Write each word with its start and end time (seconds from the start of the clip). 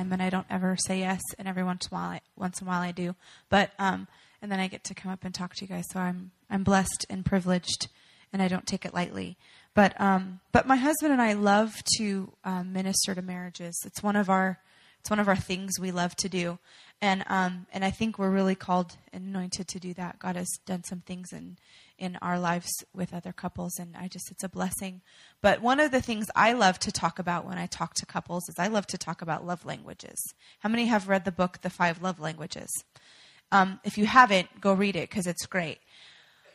time, 0.00 0.12
and 0.12 0.22
I 0.22 0.30
don't 0.30 0.46
ever 0.50 0.76
say 0.76 1.00
yes. 1.00 1.20
And 1.38 1.46
every 1.46 1.64
once 1.64 1.86
in 1.86 1.96
a 1.96 2.00
while, 2.00 2.10
I, 2.10 2.20
once 2.36 2.60
in 2.60 2.66
a 2.66 2.70
while, 2.70 2.80
I 2.80 2.92
do. 2.92 3.14
But 3.48 3.72
um, 3.78 4.08
and 4.42 4.50
then 4.50 4.60
I 4.60 4.68
get 4.68 4.84
to 4.84 4.94
come 4.94 5.12
up 5.12 5.24
and 5.24 5.34
talk 5.34 5.54
to 5.54 5.64
you 5.64 5.68
guys. 5.68 5.84
So 5.90 6.00
I'm 6.00 6.30
I'm 6.50 6.64
blessed 6.64 7.06
and 7.10 7.24
privileged, 7.24 7.88
and 8.32 8.42
I 8.42 8.48
don't 8.48 8.66
take 8.66 8.84
it 8.84 8.94
lightly. 8.94 9.36
But 9.74 9.98
um, 10.00 10.40
but 10.52 10.66
my 10.66 10.76
husband 10.76 11.12
and 11.12 11.22
I 11.22 11.34
love 11.34 11.74
to 11.96 12.32
um, 12.44 12.72
minister 12.72 13.14
to 13.14 13.22
marriages. 13.22 13.80
It's 13.84 14.02
one 14.02 14.16
of 14.16 14.28
our 14.28 14.58
it's 15.00 15.10
one 15.10 15.20
of 15.20 15.28
our 15.28 15.36
things 15.36 15.80
we 15.80 15.92
love 15.92 16.14
to 16.16 16.28
do, 16.28 16.58
and 17.00 17.24
um, 17.28 17.66
and 17.72 17.84
I 17.84 17.90
think 17.90 18.18
we're 18.18 18.30
really 18.30 18.54
called 18.54 18.96
and 19.12 19.24
anointed 19.24 19.68
to 19.68 19.80
do 19.80 19.94
that. 19.94 20.18
God 20.18 20.36
has 20.36 20.48
done 20.66 20.84
some 20.84 21.00
things 21.00 21.32
in 21.32 21.56
in 22.00 22.16
our 22.22 22.40
lives 22.40 22.68
with 22.92 23.14
other 23.14 23.32
couples, 23.32 23.78
and 23.78 23.94
I 23.96 24.08
just 24.08 24.30
it's 24.30 24.42
a 24.42 24.48
blessing. 24.48 25.02
But 25.40 25.60
one 25.60 25.78
of 25.78 25.92
the 25.92 26.00
things 26.00 26.26
I 26.34 26.54
love 26.54 26.78
to 26.80 26.90
talk 26.90 27.18
about 27.18 27.46
when 27.46 27.58
I 27.58 27.66
talk 27.66 27.94
to 27.94 28.06
couples 28.06 28.48
is 28.48 28.56
I 28.58 28.66
love 28.66 28.86
to 28.88 28.98
talk 28.98 29.22
about 29.22 29.46
love 29.46 29.64
languages. 29.64 30.18
How 30.60 30.68
many 30.68 30.86
have 30.86 31.08
read 31.08 31.24
the 31.24 31.30
book 31.30 31.60
The 31.60 31.70
Five 31.70 32.02
Love 32.02 32.18
Languages? 32.18 32.68
Um, 33.52 33.78
if 33.84 33.98
you 33.98 34.06
haven't, 34.06 34.60
go 34.60 34.72
read 34.72 34.96
it 34.96 35.10
because 35.10 35.26
it's 35.26 35.46
great. 35.46 35.78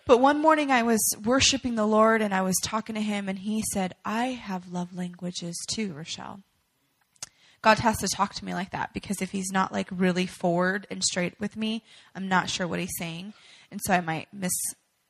But 0.08 0.20
one 0.20 0.42
morning 0.42 0.72
I 0.72 0.84
was 0.84 1.02
worshiping 1.24 1.76
the 1.76 1.88
Lord 1.88 2.22
and 2.22 2.34
I 2.34 2.42
was 2.42 2.56
talking 2.62 2.96
to 2.96 3.02
him, 3.02 3.30
and 3.30 3.40
he 3.40 3.64
said, 3.74 3.96
I 4.04 4.28
have 4.28 4.72
love 4.72 4.96
languages 4.96 5.56
too, 5.70 5.94
Rochelle. 5.94 6.42
God 7.66 7.80
has 7.80 7.98
to 7.98 8.08
talk 8.08 8.36
to 8.36 8.46
me 8.46 8.54
like 8.54 8.70
that 8.72 8.94
because 8.94 9.24
if 9.24 9.32
he's 9.32 9.52
not 9.52 9.74
like 9.74 9.88
really 9.90 10.28
forward 10.28 10.86
and 10.92 11.04
straight 11.04 11.34
with 11.40 11.58
me, 11.58 11.84
I'm 12.14 12.28
not 12.28 12.48
sure 12.48 12.68
what 12.68 12.80
he's 12.80 12.94
saying. 13.00 13.34
And 13.72 13.82
so 13.84 13.92
I 13.92 14.02
might 14.02 14.28
miss, 14.32 14.54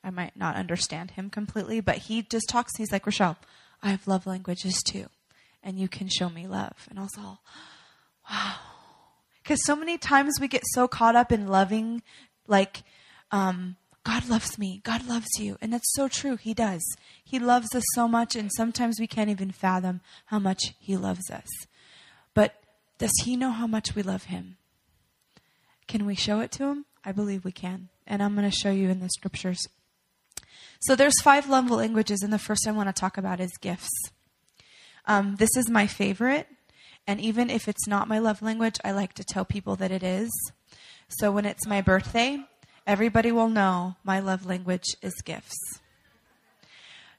I 0.06 0.12
might 0.12 0.38
not 0.38 0.56
understand 0.56 1.12
him 1.12 1.30
completely, 1.30 1.82
but 1.82 1.98
he 1.98 2.22
just 2.22 2.48
talks. 2.48 2.78
He's 2.78 2.92
like, 2.92 3.06
Rochelle, 3.06 3.38
I 3.82 3.90
have 3.90 4.08
love 4.08 4.28
languages 4.28 4.84
too, 4.84 5.08
and 5.64 5.80
you 5.80 5.88
can 5.88 6.08
show 6.08 6.30
me 6.30 6.48
love. 6.48 6.88
And 6.90 7.00
I 7.00 7.04
was 7.04 7.18
all, 7.18 7.42
wow. 8.30 8.56
Because 9.42 9.66
so 9.66 9.76
many 9.76 9.98
times 9.98 10.40
we 10.40 10.48
get 10.48 10.64
so 10.74 10.88
caught 10.88 11.16
up 11.16 11.32
in 11.32 11.48
loving, 11.48 12.02
like, 12.48 12.84
um, 13.32 13.76
God 14.04 14.30
loves 14.30 14.60
me. 14.60 14.82
God 14.84 15.08
loves 15.08 15.28
you. 15.40 15.58
And 15.62 15.74
that's 15.74 15.92
so 15.96 16.08
true. 16.08 16.36
He 16.38 16.54
does. 16.54 16.84
He 17.24 17.40
loves 17.40 17.74
us 17.74 17.84
so 17.94 18.08
much, 18.08 18.36
and 18.36 18.52
sometimes 18.56 19.00
we 19.00 19.08
can't 19.08 19.32
even 19.32 19.52
fathom 19.52 20.02
how 20.28 20.38
much 20.38 20.74
He 20.80 20.96
loves 20.96 21.32
us. 21.32 21.48
But 22.36 22.62
does 22.98 23.12
he 23.24 23.36
know 23.36 23.52
how 23.52 23.68
much 23.68 23.96
we 23.96 24.04
love 24.04 24.26
him? 24.26 24.58
Can 25.88 26.06
we 26.06 26.16
show 26.16 26.40
it 26.40 26.52
to 26.54 26.66
him? 26.66 26.86
I 27.04 27.12
believe 27.12 27.44
we 27.44 27.52
can. 27.52 27.90
And 28.08 28.22
I'm 28.22 28.36
going 28.36 28.50
to 28.50 28.56
show 28.56 28.72
you 28.72 28.90
in 28.90 29.00
the 29.00 29.10
scriptures. 29.10 29.68
So 30.86 30.96
there's 30.96 31.20
five 31.22 31.50
love 31.50 31.72
languages, 31.72 32.22
and 32.22 32.32
the 32.32 32.38
first 32.38 32.68
I 32.68 32.72
want 32.72 32.90
to 32.90 33.00
talk 33.00 33.18
about 33.18 33.40
is 33.40 33.58
gifts. 33.58 33.90
Um, 35.08 35.36
this 35.38 35.56
is 35.58 35.70
my 35.70 35.88
favorite, 35.88 36.48
and 37.08 37.20
even 37.20 37.50
if 37.50 37.68
it's 37.68 37.88
not 37.88 38.08
my 38.08 38.20
love 38.20 38.42
language, 38.42 38.76
I 38.84 38.92
like 38.92 39.14
to 39.14 39.24
tell 39.24 39.46
people 39.46 39.76
that 39.78 39.92
it 39.92 40.04
is. 40.04 40.30
So 41.08 41.32
when 41.32 41.46
it's 41.46 41.66
my 41.66 41.82
birthday, 41.82 42.40
everybody 42.86 43.32
will 43.32 43.50
know 43.50 43.96
my 44.04 44.20
love 44.20 44.46
language 44.46 44.86
is 45.02 45.14
gifts. 45.24 45.58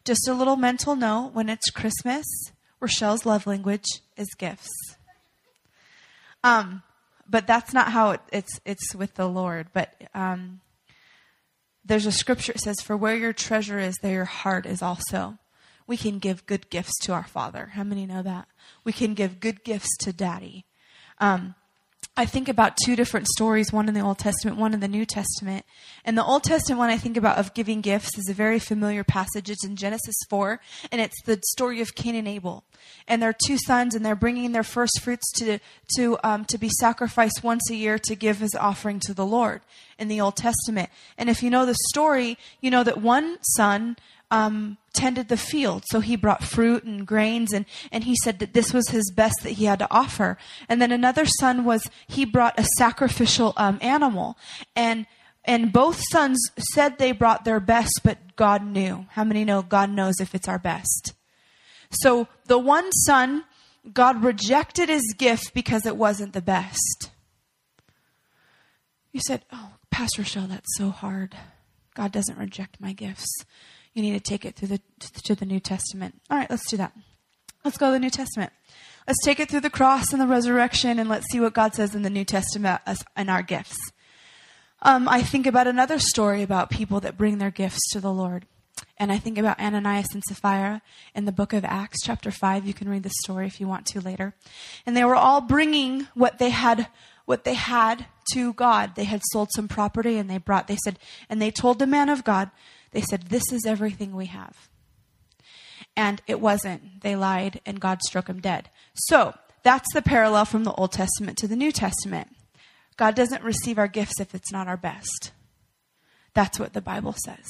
Just 0.04 0.28
a 0.28 0.34
little 0.34 0.56
mental 0.56 0.94
note 0.94 1.32
when 1.32 1.48
it's 1.48 1.70
Christmas, 1.70 2.24
Rochelle's 2.78 3.26
love 3.26 3.48
language 3.48 3.86
is 4.16 4.28
gifts. 4.38 4.70
Um, 6.44 6.82
but 7.28 7.48
that's 7.48 7.72
not 7.72 7.90
how 7.90 8.12
it, 8.12 8.20
it's 8.30 8.60
it's 8.64 8.94
with 8.94 9.14
the 9.14 9.28
Lord. 9.28 9.66
But 9.72 9.92
um, 10.14 10.60
there's 11.86 12.06
a 12.06 12.12
scripture 12.12 12.52
that 12.52 12.60
says, 12.60 12.76
"For 12.82 12.96
where 12.96 13.16
your 13.16 13.32
treasure 13.32 13.78
is, 13.78 13.96
there 14.02 14.12
your 14.12 14.24
heart 14.24 14.66
is 14.66 14.82
also." 14.82 15.38
We 15.86 15.96
can 15.96 16.18
give 16.18 16.46
good 16.46 16.68
gifts 16.68 16.98
to 17.02 17.12
our 17.12 17.24
Father. 17.24 17.66
How 17.74 17.84
many 17.84 18.06
know 18.06 18.22
that? 18.22 18.48
We 18.82 18.92
can 18.92 19.14
give 19.14 19.38
good 19.38 19.62
gifts 19.62 19.96
to 19.98 20.12
Daddy. 20.12 20.66
Um, 21.18 21.54
I 22.18 22.24
think 22.24 22.48
about 22.48 22.78
two 22.82 22.96
different 22.96 23.26
stories, 23.28 23.74
one 23.74 23.88
in 23.88 23.94
the 23.94 24.00
Old 24.00 24.18
Testament, 24.18 24.56
one 24.56 24.72
in 24.72 24.80
the 24.80 24.88
New 24.88 25.04
Testament. 25.04 25.66
And 26.02 26.16
the 26.16 26.24
Old 26.24 26.44
Testament 26.44 26.78
one 26.78 26.88
I 26.88 26.96
think 26.96 27.18
about 27.18 27.36
of 27.36 27.52
giving 27.52 27.82
gifts 27.82 28.16
is 28.16 28.30
a 28.30 28.34
very 28.34 28.58
familiar 28.58 29.04
passage. 29.04 29.50
It's 29.50 29.66
in 29.66 29.76
Genesis 29.76 30.16
4, 30.30 30.58
and 30.90 31.02
it's 31.02 31.20
the 31.24 31.38
story 31.48 31.82
of 31.82 31.94
Cain 31.94 32.14
and 32.14 32.26
Abel. 32.26 32.64
And 33.06 33.22
their 33.22 33.34
two 33.34 33.58
sons, 33.58 33.94
and 33.94 34.04
they're 34.04 34.14
bringing 34.14 34.52
their 34.52 34.62
first 34.62 35.02
fruits 35.02 35.30
to, 35.40 35.58
to, 35.96 36.18
um, 36.24 36.46
to 36.46 36.56
be 36.56 36.70
sacrificed 36.80 37.44
once 37.44 37.68
a 37.70 37.74
year 37.74 37.98
to 37.98 38.14
give 38.14 38.42
as 38.42 38.54
offering 38.54 38.98
to 39.00 39.12
the 39.12 39.26
Lord 39.26 39.60
in 39.98 40.08
the 40.08 40.20
Old 40.20 40.36
Testament. 40.36 40.88
And 41.18 41.28
if 41.28 41.42
you 41.42 41.50
know 41.50 41.66
the 41.66 41.76
story, 41.90 42.38
you 42.62 42.70
know 42.70 42.82
that 42.82 43.02
one 43.02 43.38
son 43.42 43.96
um, 44.30 44.76
tended 44.92 45.28
the 45.28 45.36
field. 45.36 45.84
So 45.90 46.00
he 46.00 46.16
brought 46.16 46.42
fruit 46.42 46.84
and 46.84 47.06
grains, 47.06 47.52
and, 47.52 47.66
and 47.92 48.04
he 48.04 48.16
said 48.22 48.38
that 48.40 48.52
this 48.54 48.72
was 48.72 48.88
his 48.88 49.12
best 49.14 49.36
that 49.42 49.52
he 49.52 49.66
had 49.66 49.78
to 49.78 49.88
offer. 49.90 50.36
And 50.68 50.80
then 50.80 50.92
another 50.92 51.26
son 51.26 51.64
was, 51.64 51.88
he 52.06 52.24
brought 52.24 52.58
a 52.58 52.66
sacrificial 52.76 53.52
um, 53.56 53.78
animal. 53.80 54.36
And, 54.74 55.06
and 55.44 55.72
both 55.72 56.02
sons 56.10 56.38
said 56.72 56.98
they 56.98 57.12
brought 57.12 57.44
their 57.44 57.60
best, 57.60 58.00
but 58.02 58.36
God 58.36 58.64
knew. 58.64 59.06
How 59.10 59.24
many 59.24 59.44
know 59.44 59.62
God 59.62 59.90
knows 59.90 60.20
if 60.20 60.34
it's 60.34 60.48
our 60.48 60.58
best? 60.58 61.14
So 61.90 62.26
the 62.46 62.58
one 62.58 62.90
son, 62.92 63.44
God 63.92 64.24
rejected 64.24 64.88
his 64.88 65.14
gift 65.16 65.54
because 65.54 65.86
it 65.86 65.96
wasn't 65.96 66.32
the 66.32 66.42
best. 66.42 67.10
You 69.12 69.20
said, 69.20 69.44
Oh, 69.52 69.70
Pastor 69.90 70.24
Shell, 70.24 70.48
that's 70.48 70.76
so 70.76 70.90
hard. 70.90 71.36
God 71.94 72.12
doesn't 72.12 72.36
reject 72.36 72.80
my 72.80 72.92
gifts. 72.92 73.44
You 73.96 74.02
need 74.02 74.12
to 74.12 74.20
take 74.20 74.44
it 74.44 74.56
through 74.56 74.68
the 74.68 74.80
to 75.24 75.34
the 75.34 75.46
New 75.46 75.58
Testament. 75.58 76.20
All 76.28 76.36
right, 76.36 76.50
let's 76.50 76.68
do 76.68 76.76
that. 76.76 76.92
Let's 77.64 77.78
go 77.78 77.86
to 77.86 77.92
the 77.92 77.98
New 77.98 78.10
Testament. 78.10 78.52
Let's 79.06 79.24
take 79.24 79.40
it 79.40 79.48
through 79.48 79.60
the 79.60 79.70
cross 79.70 80.12
and 80.12 80.20
the 80.20 80.26
resurrection, 80.26 80.98
and 80.98 81.08
let's 81.08 81.24
see 81.32 81.40
what 81.40 81.54
God 81.54 81.74
says 81.74 81.94
in 81.94 82.02
the 82.02 82.10
New 82.10 82.26
Testament 82.26 82.82
in 83.16 83.30
our 83.30 83.40
gifts. 83.40 83.78
Um, 84.82 85.08
I 85.08 85.22
think 85.22 85.46
about 85.46 85.66
another 85.66 85.98
story 85.98 86.42
about 86.42 86.68
people 86.68 87.00
that 87.00 87.16
bring 87.16 87.38
their 87.38 87.50
gifts 87.50 87.80
to 87.92 88.00
the 88.00 88.12
Lord. 88.12 88.44
And 88.98 89.10
I 89.10 89.16
think 89.16 89.38
about 89.38 89.58
Ananias 89.58 90.12
and 90.12 90.22
Sapphira 90.28 90.82
in 91.14 91.24
the 91.24 91.32
book 91.32 91.54
of 91.54 91.64
Acts, 91.64 92.02
chapter 92.04 92.30
5. 92.30 92.66
You 92.66 92.74
can 92.74 92.90
read 92.90 93.02
the 93.02 93.10
story 93.24 93.46
if 93.46 93.60
you 93.60 93.66
want 93.66 93.86
to 93.86 94.00
later. 94.02 94.34
And 94.84 94.94
they 94.94 95.04
were 95.04 95.16
all 95.16 95.40
bringing 95.40 96.08
what 96.12 96.38
they 96.38 96.50
had, 96.50 96.88
what 97.24 97.44
they 97.44 97.54
had 97.54 98.04
to 98.34 98.52
God. 98.52 98.94
They 98.94 99.04
had 99.04 99.22
sold 99.32 99.48
some 99.54 99.68
property 99.68 100.18
and 100.18 100.28
they 100.28 100.36
brought, 100.36 100.66
they 100.66 100.76
said, 100.84 100.98
and 101.30 101.40
they 101.40 101.50
told 101.50 101.78
the 101.78 101.86
man 101.86 102.10
of 102.10 102.24
God, 102.24 102.50
they 102.92 103.00
said, 103.02 103.24
This 103.24 103.52
is 103.52 103.66
everything 103.66 104.14
we 104.14 104.26
have. 104.26 104.68
And 105.96 106.20
it 106.26 106.40
wasn't. 106.40 107.02
They 107.02 107.16
lied, 107.16 107.60
and 107.64 107.80
God 107.80 108.02
struck 108.02 108.26
them 108.26 108.40
dead. 108.40 108.70
So 108.94 109.34
that's 109.62 109.92
the 109.94 110.02
parallel 110.02 110.44
from 110.44 110.64
the 110.64 110.72
Old 110.72 110.92
Testament 110.92 111.38
to 111.38 111.48
the 111.48 111.56
New 111.56 111.72
Testament. 111.72 112.28
God 112.96 113.14
doesn't 113.14 113.42
receive 113.42 113.78
our 113.78 113.88
gifts 113.88 114.20
if 114.20 114.34
it's 114.34 114.52
not 114.52 114.68
our 114.68 114.76
best. 114.76 115.32
That's 116.34 116.58
what 116.58 116.72
the 116.72 116.82
Bible 116.82 117.14
says. 117.24 117.46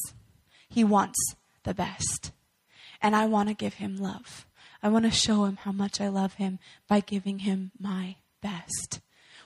He 0.68 0.84
wants 0.84 1.18
the 1.64 1.74
best. 1.74 2.32
And 3.02 3.14
I 3.14 3.26
want 3.26 3.48
to 3.48 3.54
give 3.54 3.74
him 3.74 3.96
love. 3.96 4.46
I 4.82 4.88
want 4.88 5.04
to 5.04 5.10
show 5.10 5.44
him 5.44 5.56
how 5.56 5.72
much 5.72 6.00
I 6.00 6.08
love 6.08 6.34
him 6.34 6.58
by 6.88 7.00
giving 7.00 7.40
him 7.40 7.72
my 7.78 8.16
best 8.42 9.00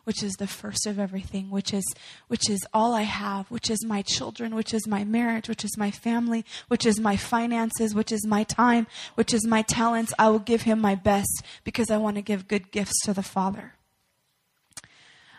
which 0.05 0.23
is 0.23 0.33
the 0.35 0.47
first 0.47 0.87
of 0.87 0.99
everything, 0.99 1.51
which 1.51 1.73
is, 1.73 1.85
which 2.29 2.49
is 2.49 2.61
all 2.73 2.95
I 2.95 3.03
have, 3.03 3.51
which 3.51 3.71
is 3.71 3.85
my 3.85 4.03
children, 4.03 4.55
which 4.55 4.75
is 4.75 4.87
my 4.87 5.05
marriage, 5.05 5.49
which 5.49 5.65
is 5.65 5.77
my 5.77 5.91
family, 5.91 6.45
which 6.69 6.87
is 6.87 7.01
my 7.01 7.17
finances, 7.17 7.95
which 7.95 8.13
is 8.13 8.27
my 8.27 8.45
time, 8.45 8.87
which 9.15 9.35
is 9.35 9.47
my 9.47 9.63
talents. 9.63 10.13
I 10.19 10.29
will 10.29 10.39
give 10.39 10.63
him 10.63 10.81
my 10.81 10.95
best 10.95 11.43
because 11.65 11.91
I 11.91 11.97
want 11.97 12.17
to 12.17 12.23
give 12.23 12.49
good 12.49 12.71
gifts 12.71 13.01
to 13.05 13.13
the 13.13 13.23
Father. 13.23 13.75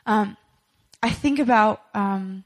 Um, 0.05 0.37
I 1.03 1.09
think 1.09 1.39
about 1.39 1.81
um, 1.93 2.43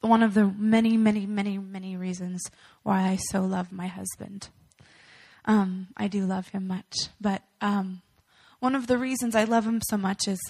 one 0.00 0.22
of 0.22 0.34
the 0.34 0.46
many, 0.46 0.96
many, 0.96 1.26
many, 1.26 1.58
many 1.58 1.96
reasons 1.96 2.42
why 2.82 3.02
I 3.02 3.16
so 3.16 3.42
love 3.42 3.72
my 3.72 3.86
husband. 3.86 4.48
Um, 5.44 5.88
I 5.96 6.08
do 6.08 6.24
love 6.24 6.48
him 6.48 6.66
much, 6.66 7.08
but 7.20 7.42
um, 7.60 8.02
one 8.60 8.74
of 8.74 8.86
the 8.86 8.96
reasons 8.96 9.34
I 9.34 9.44
love 9.44 9.66
him 9.66 9.80
so 9.88 9.96
much 9.96 10.28
is 10.28 10.40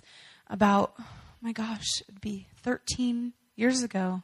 about, 0.53 0.93
oh 1.01 1.07
my 1.41 1.53
gosh, 1.53 2.03
it'd 2.09 2.21
be 2.21 2.47
13 2.63 3.33
years 3.57 3.83
ago. 3.83 4.23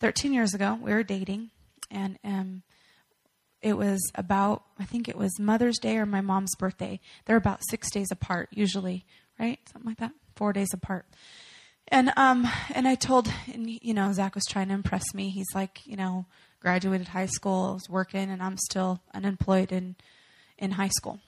13 0.00 0.32
years 0.32 0.54
ago, 0.54 0.78
we 0.80 0.92
were 0.92 1.02
dating, 1.02 1.50
and 1.90 2.18
um, 2.24 2.62
it 3.60 3.74
was 3.74 4.00
about, 4.14 4.62
I 4.78 4.84
think 4.84 5.08
it 5.08 5.16
was 5.16 5.38
Mother's 5.38 5.78
Day 5.78 5.98
or 5.98 6.06
my 6.06 6.20
mom's 6.20 6.54
birthday. 6.56 7.00
They're 7.26 7.36
about 7.36 7.60
six 7.68 7.90
days 7.90 8.08
apart, 8.10 8.48
usually, 8.52 9.04
right? 9.38 9.58
Something 9.70 9.90
like 9.90 9.98
that, 9.98 10.12
four 10.36 10.52
days 10.52 10.68
apart. 10.72 11.04
And 11.90 12.12
um, 12.16 12.46
and 12.74 12.86
I 12.86 12.96
told, 12.96 13.32
and 13.52 13.68
you 13.68 13.94
know, 13.94 14.12
Zach 14.12 14.34
was 14.34 14.44
trying 14.44 14.68
to 14.68 14.74
impress 14.74 15.14
me. 15.14 15.30
He's 15.30 15.54
like, 15.54 15.86
you 15.86 15.96
know, 15.96 16.26
graduated 16.60 17.08
high 17.08 17.26
school, 17.26 17.74
was 17.74 17.88
working, 17.88 18.30
and 18.30 18.42
I'm 18.42 18.58
still 18.58 19.00
unemployed 19.14 19.72
in 19.72 19.96
in 20.58 20.72
high 20.72 20.88
school. 20.88 21.18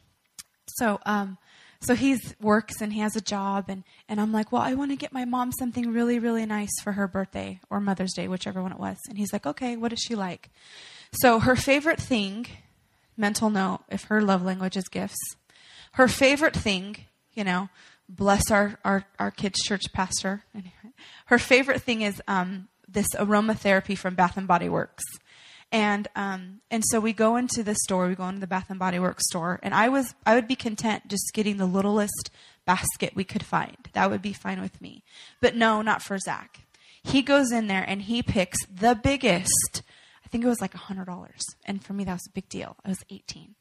So 0.76 1.00
um, 1.06 1.38
so 1.82 1.94
he 1.94 2.18
works 2.40 2.80
and 2.80 2.92
he 2.92 3.00
has 3.00 3.16
a 3.16 3.20
job 3.20 3.66
and, 3.68 3.84
and 4.08 4.20
i'm 4.20 4.32
like 4.32 4.52
well 4.52 4.62
i 4.62 4.74
want 4.74 4.90
to 4.90 4.96
get 4.96 5.12
my 5.12 5.24
mom 5.24 5.50
something 5.52 5.92
really 5.92 6.18
really 6.18 6.46
nice 6.46 6.80
for 6.82 6.92
her 6.92 7.08
birthday 7.08 7.60
or 7.70 7.80
mother's 7.80 8.12
day 8.12 8.28
whichever 8.28 8.62
one 8.62 8.72
it 8.72 8.78
was 8.78 8.98
and 9.08 9.18
he's 9.18 9.32
like 9.32 9.46
okay 9.46 9.76
what 9.76 9.90
does 9.90 10.00
she 10.00 10.14
like 10.14 10.50
so 11.12 11.38
her 11.38 11.56
favorite 11.56 12.00
thing 12.00 12.46
mental 13.16 13.50
note 13.50 13.80
if 13.88 14.04
her 14.04 14.20
love 14.20 14.42
language 14.42 14.76
is 14.76 14.88
gifts 14.88 15.18
her 15.92 16.08
favorite 16.08 16.54
thing, 16.54 16.96
you 17.34 17.44
know, 17.44 17.68
bless 18.08 18.50
our, 18.50 18.78
our, 18.84 19.04
our 19.18 19.30
kids' 19.30 19.62
church 19.62 19.92
pastor. 19.92 20.44
Her 21.26 21.38
favorite 21.38 21.82
thing 21.82 22.02
is 22.02 22.22
um, 22.28 22.68
this 22.88 23.08
aromatherapy 23.14 23.96
from 23.96 24.14
Bath 24.14 24.36
and 24.36 24.46
Body 24.46 24.68
Works. 24.68 25.04
And 25.72 26.08
um, 26.16 26.60
and 26.70 26.82
so 26.90 26.98
we 26.98 27.12
go 27.12 27.36
into 27.36 27.62
the 27.62 27.76
store, 27.76 28.08
we 28.08 28.16
go 28.16 28.28
into 28.28 28.40
the 28.40 28.48
Bath 28.48 28.70
and 28.70 28.78
Body 28.78 28.98
Works 28.98 29.24
store, 29.28 29.60
and 29.62 29.72
I 29.72 29.88
was 29.88 30.14
I 30.26 30.34
would 30.34 30.48
be 30.48 30.56
content 30.56 31.06
just 31.08 31.30
getting 31.32 31.58
the 31.58 31.66
littlest 31.66 32.30
basket 32.64 33.14
we 33.14 33.22
could 33.24 33.44
find. 33.44 33.76
That 33.92 34.10
would 34.10 34.22
be 34.22 34.32
fine 34.32 34.60
with 34.60 34.80
me. 34.80 35.04
But 35.40 35.54
no, 35.54 35.80
not 35.80 36.02
for 36.02 36.18
Zach. 36.18 36.66
He 37.02 37.22
goes 37.22 37.52
in 37.52 37.68
there 37.68 37.84
and 37.86 38.02
he 38.02 38.22
picks 38.22 38.58
the 38.66 38.98
biggest. 39.00 39.82
I 40.24 40.28
think 40.28 40.44
it 40.44 40.48
was 40.48 40.60
like 40.60 40.74
a 40.74 40.78
hundred 40.78 41.06
dollars, 41.06 41.42
and 41.64 41.84
for 41.84 41.92
me 41.92 42.02
that 42.04 42.14
was 42.14 42.26
a 42.26 42.32
big 42.32 42.48
deal. 42.48 42.76
I 42.84 42.88
was 42.88 43.04
eighteen. 43.08 43.54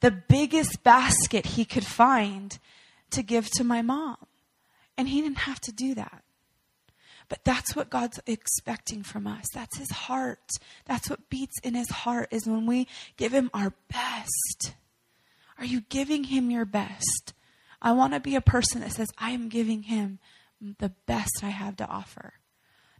The 0.00 0.10
biggest 0.10 0.82
basket 0.82 1.46
he 1.46 1.64
could 1.64 1.86
find 1.86 2.58
to 3.10 3.22
give 3.22 3.48
to 3.52 3.64
my 3.64 3.80
mom, 3.80 4.26
and 4.98 5.08
he 5.08 5.22
didn't 5.22 5.38
have 5.38 5.60
to 5.60 5.72
do 5.72 5.94
that. 5.94 6.22
But 7.28 7.44
that's 7.44 7.74
what 7.74 7.90
God's 7.90 8.20
expecting 8.26 9.02
from 9.02 9.26
us. 9.26 9.44
That's 9.52 9.78
his 9.78 9.90
heart. 9.90 10.48
That's 10.84 11.10
what 11.10 11.28
beats 11.28 11.58
in 11.62 11.74
his 11.74 11.90
heart 11.90 12.28
is 12.30 12.46
when 12.46 12.66
we 12.66 12.86
give 13.16 13.32
him 13.32 13.50
our 13.52 13.72
best. 13.92 14.74
Are 15.58 15.64
you 15.64 15.82
giving 15.88 16.24
him 16.24 16.50
your 16.50 16.64
best? 16.64 17.32
I 17.82 17.92
want 17.92 18.12
to 18.14 18.20
be 18.20 18.36
a 18.36 18.40
person 18.40 18.80
that 18.80 18.92
says, 18.92 19.08
I 19.18 19.30
am 19.30 19.48
giving 19.48 19.84
him 19.84 20.18
the 20.78 20.92
best 21.06 21.42
I 21.42 21.48
have 21.48 21.76
to 21.76 21.86
offer. 21.86 22.34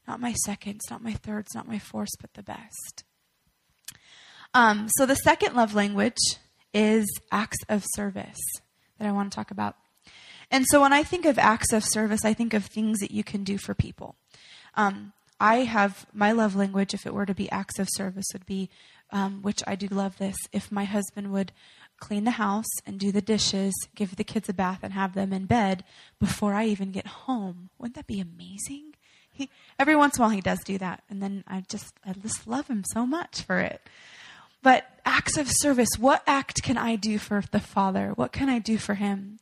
Not 0.07 0.21
my 0.21 0.33
seconds, 0.45 0.83
not 0.91 1.03
my 1.03 1.13
thirds, 1.13 1.55
not 1.55 1.69
my 1.69 1.79
fourths, 1.79 2.17
but 2.21 2.35
the 2.35 2.43
best. 2.43 3.05
Um, 4.55 4.89
so 4.97 5.07
the 5.07 5.17
second 5.17 5.55
love 5.55 5.75
language 5.75 6.17
is 6.73 7.07
acts 7.33 7.59
of 7.69 7.85
service 7.95 8.39
that 8.99 9.09
I 9.09 9.13
want 9.13 9.31
to 9.31 9.37
talk 9.37 9.51
about. 9.51 9.77
And 10.51 10.65
so 10.69 10.81
when 10.81 10.93
I 10.93 11.03
think 11.03 11.25
of 11.25 11.39
acts 11.39 11.73
of 11.73 11.85
service, 11.85 12.25
I 12.25 12.35
think 12.35 12.55
of 12.55 12.67
things 12.67 12.99
that 13.01 13.11
you 13.11 13.25
can 13.25 13.45
do 13.45 13.59
for 13.59 13.75
people. 13.75 14.17
Um, 14.75 15.13
I 15.41 15.59
have 15.59 16.07
my 16.13 16.33
love 16.33 16.57
language, 16.57 16.95
if 16.95 17.07
it 17.07 17.13
were 17.13 17.27
to 17.27 17.35
be 17.35 17.51
acts 17.51 17.79
of 17.79 17.89
service, 17.93 18.27
would 18.33 18.47
be, 18.47 18.71
um, 19.11 19.43
which 19.43 19.63
I 19.67 19.75
do 19.75 19.87
love 19.89 20.19
this, 20.19 20.37
if 20.53 20.73
my 20.73 20.85
husband 20.85 21.33
would 21.33 21.53
clean 21.99 22.25
the 22.25 22.33
house 22.33 22.69
and 22.87 22.99
do 22.99 23.11
the 23.11 23.21
dishes, 23.21 23.75
give 23.95 24.17
the 24.17 24.25
kids 24.25 24.49
a 24.49 24.55
bath, 24.55 24.81
and 24.83 24.93
have 24.93 25.15
them 25.15 25.33
in 25.33 25.47
bed 25.47 25.85
before 26.19 26.55
I 26.55 26.67
even 26.67 26.91
get 26.91 27.07
home. 27.07 27.71
Wouldn't 27.79 27.97
that 27.97 28.07
be 28.07 28.21
amazing? 28.21 28.95
He, 29.31 29.51
every 29.79 29.97
once 29.97 30.17
in 30.17 30.23
a 30.23 30.27
while 30.27 30.35
he 30.35 30.41
does 30.41 30.61
do 30.65 30.79
that, 30.79 31.03
and 31.11 31.23
then 31.23 31.45
I 31.47 31.65
just 31.69 31.93
I 32.07 32.13
just 32.15 32.47
love 32.47 32.69
him 32.69 32.85
so 32.93 33.07
much 33.07 33.43
for 33.43 33.59
it. 33.59 33.83
But 34.63 34.87
acts 35.05 35.37
of 35.37 35.49
service, 35.51 35.91
what 35.99 36.23
act 36.27 36.63
can 36.63 36.79
I 36.79 36.97
do 36.97 37.19
for 37.19 37.43
the 37.51 37.61
Father? 37.61 38.13
What 38.15 38.33
can 38.33 38.49
I 38.49 38.59
do 38.59 38.79
for 38.79 38.95
him? 38.95 39.39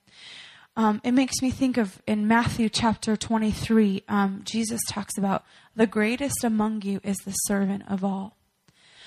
Um, 0.76 1.00
it 1.05 1.12
makes 1.12 1.41
me 1.41 1.50
think 1.50 1.76
of 1.76 2.03
in 2.05 2.26
Matthew 2.26 2.69
chapter 2.69 3.17
23, 3.17 4.03
um, 4.09 4.41
Jesus 4.44 4.81
talks 4.88 5.17
about 5.17 5.44
the 5.76 5.87
greatest 5.87 6.43
among 6.43 6.82
you 6.82 7.00
is 7.05 7.17
the 7.19 7.31
servant 7.31 7.85
of 7.88 8.03
all. 8.03 8.37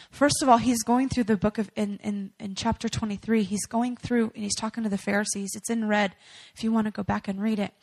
First 0.09 0.41
of 0.41 0.47
all, 0.47 0.59
he's 0.59 0.81
going 0.83 1.09
through 1.09 1.25
the 1.25 1.35
book 1.35 1.57
of, 1.57 1.69
in, 1.75 1.99
in, 2.01 2.31
in 2.39 2.55
chapter 2.55 2.87
23, 2.87 3.43
he's 3.43 3.65
going 3.65 3.97
through 3.97 4.31
and 4.33 4.43
he's 4.43 4.55
talking 4.55 4.83
to 4.83 4.89
the 4.89 4.97
Pharisees. 4.97 5.51
It's 5.55 5.69
in 5.69 5.89
red 5.89 6.15
if 6.55 6.63
you 6.63 6.71
want 6.71 6.85
to 6.85 6.91
go 6.91 7.03
back 7.03 7.27
and 7.27 7.41
read 7.41 7.59
it. 7.59 7.73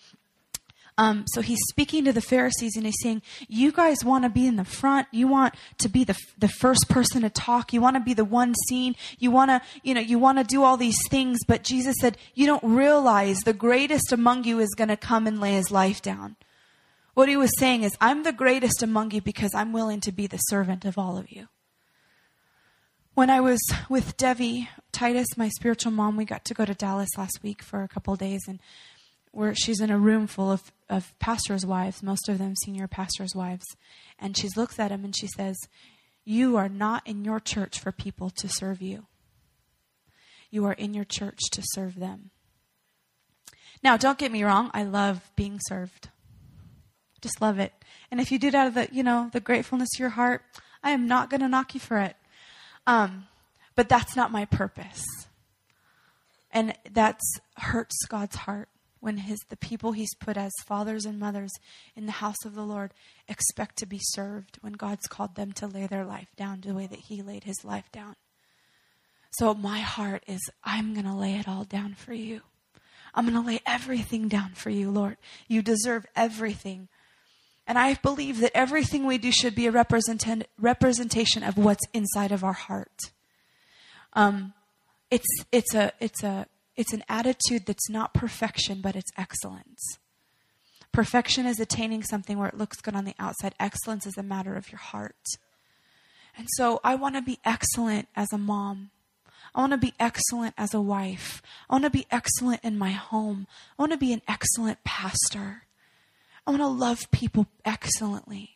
Um, 0.97 1.25
so 1.27 1.41
he's 1.41 1.59
speaking 1.69 2.05
to 2.05 2.13
the 2.13 2.21
Pharisees 2.21 2.77
and 2.77 2.87
he's 2.87 2.95
saying, 3.03 3.23
You 3.49 3.73
guys 3.73 4.05
want 4.05 4.25
to 4.25 4.31
be 4.31 4.47
in 4.47 4.57
the 4.57 4.65
front. 4.65 5.09
You 5.11 5.27
want 5.27 5.55
to 5.79 5.89
be 5.89 6.05
the, 6.05 6.17
the 6.39 6.49
first 6.49 6.89
person 6.89 7.23
to 7.23 7.31
talk. 7.31 7.73
You 7.73 7.81
want 7.81 7.97
to 7.97 8.01
be 8.01 8.15
the 8.15 8.25
one 8.25 8.55
seen. 8.69 8.95
You 9.19 9.33
want 9.33 9.51
to, 9.51 9.61
you 9.83 9.93
know, 9.95 10.01
you 10.01 10.21
want 10.21 10.39
to 10.39 10.45
do 10.45 10.63
all 10.63 10.77
these 10.77 10.99
things. 11.11 11.41
But 11.49 11.65
Jesus 11.65 11.97
said, 12.01 12.17
You 12.35 12.47
don't 12.47 12.63
realize 12.63 13.39
the 13.41 13.53
greatest 13.53 14.13
among 14.13 14.45
you 14.45 14.61
is 14.61 14.75
going 14.77 14.89
to 14.89 14.97
come 14.97 15.27
and 15.27 15.41
lay 15.41 15.55
his 15.55 15.73
life 15.73 16.01
down. 16.01 16.37
What 17.15 17.29
he 17.29 17.37
was 17.37 17.51
saying 17.59 17.83
is, 17.83 17.97
I'm 18.01 18.23
the 18.23 18.33
greatest 18.33 18.83
among 18.83 19.11
you 19.13 19.21
because 19.21 19.55
I'm 19.55 19.73
willing 19.73 20.01
to 20.01 20.13
be 20.13 20.27
the 20.27 20.39
servant 20.39 20.85
of 20.85 20.97
all 20.97 21.17
of 21.17 21.31
you. 21.31 21.49
When 23.15 23.31
I 23.31 23.41
was 23.41 23.61
with 23.89 24.17
Devi 24.17 24.69
Titus, 24.91 25.37
my 25.37 25.49
spiritual 25.49 25.93
mom, 25.93 26.17
we 26.17 26.25
got 26.25 26.45
to 26.47 26.55
go 26.55 26.65
to 26.65 26.75
Dallas 26.75 27.11
last 27.17 27.41
week 27.45 27.63
for 27.63 27.85
a 27.85 27.89
couple 27.89 28.17
days 28.17 28.43
and 28.49 28.59
where 29.35 29.55
she's 29.55 29.81
in 29.81 29.91
a 29.91 29.99
room 29.99 30.27
full 30.27 30.51
of, 30.51 30.73
of 30.89 31.19
pastors' 31.19 31.67
wives, 31.67 32.03
most 32.03 32.29
of 32.29 32.39
them 32.39 32.55
senior 32.65 32.87
pastors' 32.87 33.35
wives. 33.35 33.65
And 34.19 34.37
she 34.37 34.49
looks 34.57 34.79
at 34.79 34.91
him 34.91 35.05
and 35.05 35.15
she 35.17 35.27
says, 35.27 35.57
You 36.25 36.57
are 36.57 36.69
not 36.69 37.07
in 37.07 37.25
your 37.25 37.41
church 37.41 37.81
for 37.81 37.93
people 37.93 38.31
to 38.31 38.49
serve 38.49 38.81
you. 38.81 39.07
You 40.51 40.65
are 40.67 40.73
in 40.73 40.95
your 40.95 41.05
church 41.05 41.41
to 41.53 41.63
serve 41.73 41.97
them. 41.97 42.31
Now, 43.83 43.97
don't 43.97 44.19
get 44.19 44.33
me 44.33 44.45
wrong, 44.45 44.71
I 44.73 44.85
love 44.85 45.31
being 45.37 45.59
served. 45.67 46.11
Just 47.21 47.43
love 47.43 47.59
it. 47.59 47.73
And 48.11 48.21
if 48.21 48.31
you 48.31 48.39
do 48.39 48.49
it 48.49 48.55
out 48.55 48.69
of 48.69 48.75
the, 48.75 48.89
you 48.93 49.03
know, 49.03 49.31
the 49.33 49.41
gratefulness 49.41 49.89
of 49.97 50.01
your 50.01 50.11
heart, 50.11 50.43
I 50.83 50.91
am 50.91 51.09
not 51.09 51.29
going 51.29 51.41
to 51.41 51.49
knock 51.49 51.75
you 51.75 51.81
for 51.81 51.99
it. 51.99 52.17
Um, 52.87 53.27
but 53.75 53.89
that's 53.89 54.15
not 54.15 54.31
my 54.31 54.45
purpose. 54.45 55.05
And 56.53 56.75
that 56.93 57.19
hurts 57.57 58.05
God's 58.09 58.37
heart 58.37 58.69
when 59.05 59.19
his 59.19 59.39
the 59.51 59.57
people 59.57 59.93
he's 59.93 60.15
put 60.15 60.39
as 60.39 60.51
fathers 60.65 61.05
and 61.05 61.21
mothers 61.21 61.53
in 61.95 62.07
the 62.07 62.13
house 62.13 62.43
of 62.47 62.55
the 62.55 62.63
Lord 62.63 62.95
expect 63.29 63.77
to 63.77 63.87
be 63.87 64.01
served 64.01 64.57
when 64.63 64.73
God's 64.73 65.07
called 65.07 65.35
them 65.35 65.53
to 65.53 65.67
lay 65.67 65.87
their 65.87 66.07
life 66.07 66.29
down 66.39 66.63
the 66.63 66.73
way 66.73 66.87
that 66.87 67.01
he 67.01 67.21
laid 67.21 67.45
his 67.45 67.63
life 67.65 67.93
down. 67.93 68.17
So 69.33 69.53
my 69.53 69.81
heart 69.81 70.23
is 70.27 70.41
I'm 70.65 70.95
going 70.95 71.05
to 71.05 71.13
lay 71.13 71.35
it 71.35 71.47
all 71.47 71.65
down 71.65 71.93
for 71.95 72.15
you. 72.15 72.41
I'm 73.15 73.29
going 73.29 73.41
to 73.41 73.47
lay 73.47 73.61
everything 73.67 74.27
down 74.29 74.53
for 74.55 74.71
you, 74.71 74.91
Lord. 74.91 75.19
You 75.49 75.61
deserve 75.61 76.07
everything. 76.17 76.89
And 77.67 77.79
I 77.79 77.95
believe 77.95 78.41
that 78.41 78.57
everything 78.57 79.07
we 79.07 79.19
do 79.19 79.31
should 79.31 79.55
be 79.55 79.67
a 79.67 79.71
represent- 79.71 80.49
representation 80.59 81.43
of 81.43 81.59
what's 81.59 81.87
inside 81.93 82.33
of 82.33 82.43
our 82.43 82.53
heart. 82.55 83.11
Um, 84.15 84.55
it's, 85.11 85.29
it's, 85.53 85.75
a, 85.75 85.93
it's 86.01 86.23
a 86.23 86.47
it's 86.77 86.93
an 86.93 87.05
attitude 87.09 87.67
that's 87.67 87.89
not 87.89 88.15
perfection, 88.15 88.81
but 88.81 88.97
it's 88.97 89.13
excellence. 89.17 89.99
Perfection 90.93 91.47
is 91.47 91.59
attaining 91.59 92.03
something 92.03 92.39
where 92.39 92.49
it 92.49 92.57
looks 92.57 92.81
good 92.81 92.95
on 92.95 93.05
the 93.05 93.15
outside. 93.19 93.55
Excellence 93.59 94.07
is 94.07 94.17
a 94.17 94.23
matter 94.23 94.55
of 94.55 94.71
your 94.71 94.79
heart. 94.79 95.17
And 96.37 96.47
so 96.57 96.81
I 96.83 96.95
want 96.95 97.15
to 97.17 97.23
be 97.23 97.39
excellent 97.45 98.09
as 98.15 98.33
a 98.33 98.39
mom. 98.39 98.91
I 99.55 99.61
want 99.61 99.73
to 99.73 99.79
be 99.79 99.95
excellent 100.01 100.55
as 100.59 100.75
a 100.75 100.81
wife. 100.81 101.43
I 101.71 101.75
want 101.75 101.85
to 101.85 101.91
be 101.91 102.07
excellent 102.11 102.65
in 102.65 102.77
my 102.77 102.91
home. 102.91 103.47
I 103.79 103.83
want 103.83 103.93
to 103.93 103.99
be 103.99 104.13
an 104.13 104.23
excellent 104.27 104.83
pastor. 104.85 105.65
I 106.47 106.51
want 106.51 106.63
to 106.63 106.67
love 106.67 107.11
people 107.11 107.47
excellently. 107.65 108.54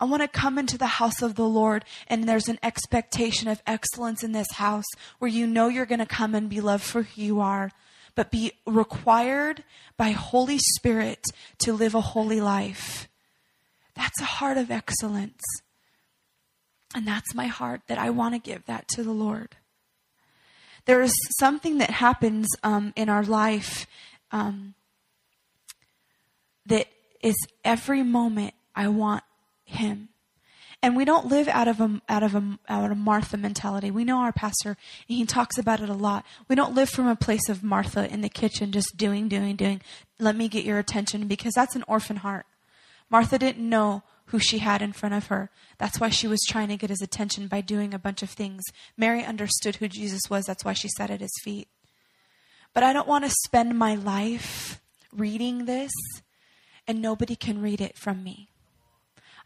I 0.00 0.06
want 0.06 0.22
to 0.22 0.28
come 0.28 0.58
into 0.58 0.78
the 0.78 0.86
house 0.86 1.20
of 1.20 1.34
the 1.34 1.46
Lord 1.46 1.84
and 2.06 2.24
there's 2.24 2.48
an 2.48 2.58
expectation 2.62 3.48
of 3.48 3.62
excellence 3.66 4.24
in 4.24 4.32
this 4.32 4.52
house 4.52 4.86
where 5.18 5.30
you 5.30 5.46
know 5.46 5.68
you're 5.68 5.86
going 5.86 5.98
to 5.98 6.06
come 6.06 6.34
and 6.34 6.48
be 6.48 6.62
loved 6.62 6.82
for 6.82 7.02
who 7.02 7.22
you 7.22 7.40
are, 7.40 7.70
but 8.14 8.30
be 8.30 8.52
required 8.66 9.62
by 9.98 10.10
Holy 10.10 10.58
Spirit 10.58 11.22
to 11.58 11.74
live 11.74 11.94
a 11.94 12.00
holy 12.00 12.40
life. 12.40 13.08
That's 13.94 14.20
a 14.22 14.24
heart 14.24 14.56
of 14.56 14.70
excellence. 14.70 15.42
And 16.94 17.06
that's 17.06 17.34
my 17.34 17.46
heart 17.46 17.82
that 17.86 17.98
I 17.98 18.08
want 18.08 18.34
to 18.34 18.40
give 18.40 18.64
that 18.64 18.88
to 18.88 19.04
the 19.04 19.12
Lord. 19.12 19.56
There 20.86 21.02
is 21.02 21.12
something 21.38 21.78
that 21.78 21.90
happens 21.90 22.48
um, 22.62 22.94
in 22.96 23.10
our 23.10 23.22
life 23.22 23.86
um, 24.32 24.74
that 26.66 26.88
is 27.22 27.36
every 27.64 28.02
moment 28.02 28.54
I 28.74 28.88
want 28.88 29.22
him. 29.70 30.08
And 30.82 30.96
we 30.96 31.04
don't 31.04 31.26
live 31.26 31.46
out 31.48 31.68
of 31.68 31.80
a 31.80 32.00
out 32.08 32.22
of 32.22 32.34
a 32.34 32.58
out 32.68 32.90
of 32.90 32.96
Martha 32.96 33.36
mentality. 33.36 33.90
We 33.90 34.04
know 34.04 34.18
our 34.18 34.32
pastor, 34.32 34.70
and 35.08 35.18
he 35.18 35.26
talks 35.26 35.58
about 35.58 35.80
it 35.80 35.90
a 35.90 35.94
lot. 35.94 36.24
We 36.48 36.56
don't 36.56 36.74
live 36.74 36.88
from 36.88 37.06
a 37.06 37.16
place 37.16 37.50
of 37.50 37.62
Martha 37.62 38.10
in 38.10 38.22
the 38.22 38.30
kitchen, 38.30 38.72
just 38.72 38.96
doing, 38.96 39.28
doing, 39.28 39.56
doing. 39.56 39.82
Let 40.18 40.36
me 40.36 40.48
get 40.48 40.64
your 40.64 40.78
attention, 40.78 41.26
because 41.26 41.52
that's 41.54 41.76
an 41.76 41.84
orphan 41.86 42.16
heart. 42.16 42.46
Martha 43.10 43.38
didn't 43.38 43.68
know 43.68 44.04
who 44.26 44.38
she 44.38 44.58
had 44.58 44.80
in 44.80 44.92
front 44.92 45.14
of 45.14 45.26
her. 45.26 45.50
That's 45.76 46.00
why 46.00 46.08
she 46.08 46.28
was 46.28 46.40
trying 46.48 46.68
to 46.68 46.76
get 46.76 46.90
his 46.90 47.02
attention 47.02 47.48
by 47.48 47.60
doing 47.60 47.92
a 47.92 47.98
bunch 47.98 48.22
of 48.22 48.30
things. 48.30 48.62
Mary 48.96 49.24
understood 49.24 49.76
who 49.76 49.88
Jesus 49.88 50.22
was. 50.30 50.46
That's 50.46 50.64
why 50.64 50.72
she 50.72 50.88
sat 50.96 51.10
at 51.10 51.20
his 51.20 51.34
feet. 51.42 51.68
But 52.72 52.84
I 52.84 52.92
don't 52.92 53.08
want 53.08 53.24
to 53.24 53.30
spend 53.44 53.76
my 53.76 53.96
life 53.96 54.80
reading 55.12 55.64
this, 55.64 55.90
and 56.86 57.02
nobody 57.02 57.34
can 57.34 57.60
read 57.60 57.80
it 57.80 57.98
from 57.98 58.22
me. 58.22 58.49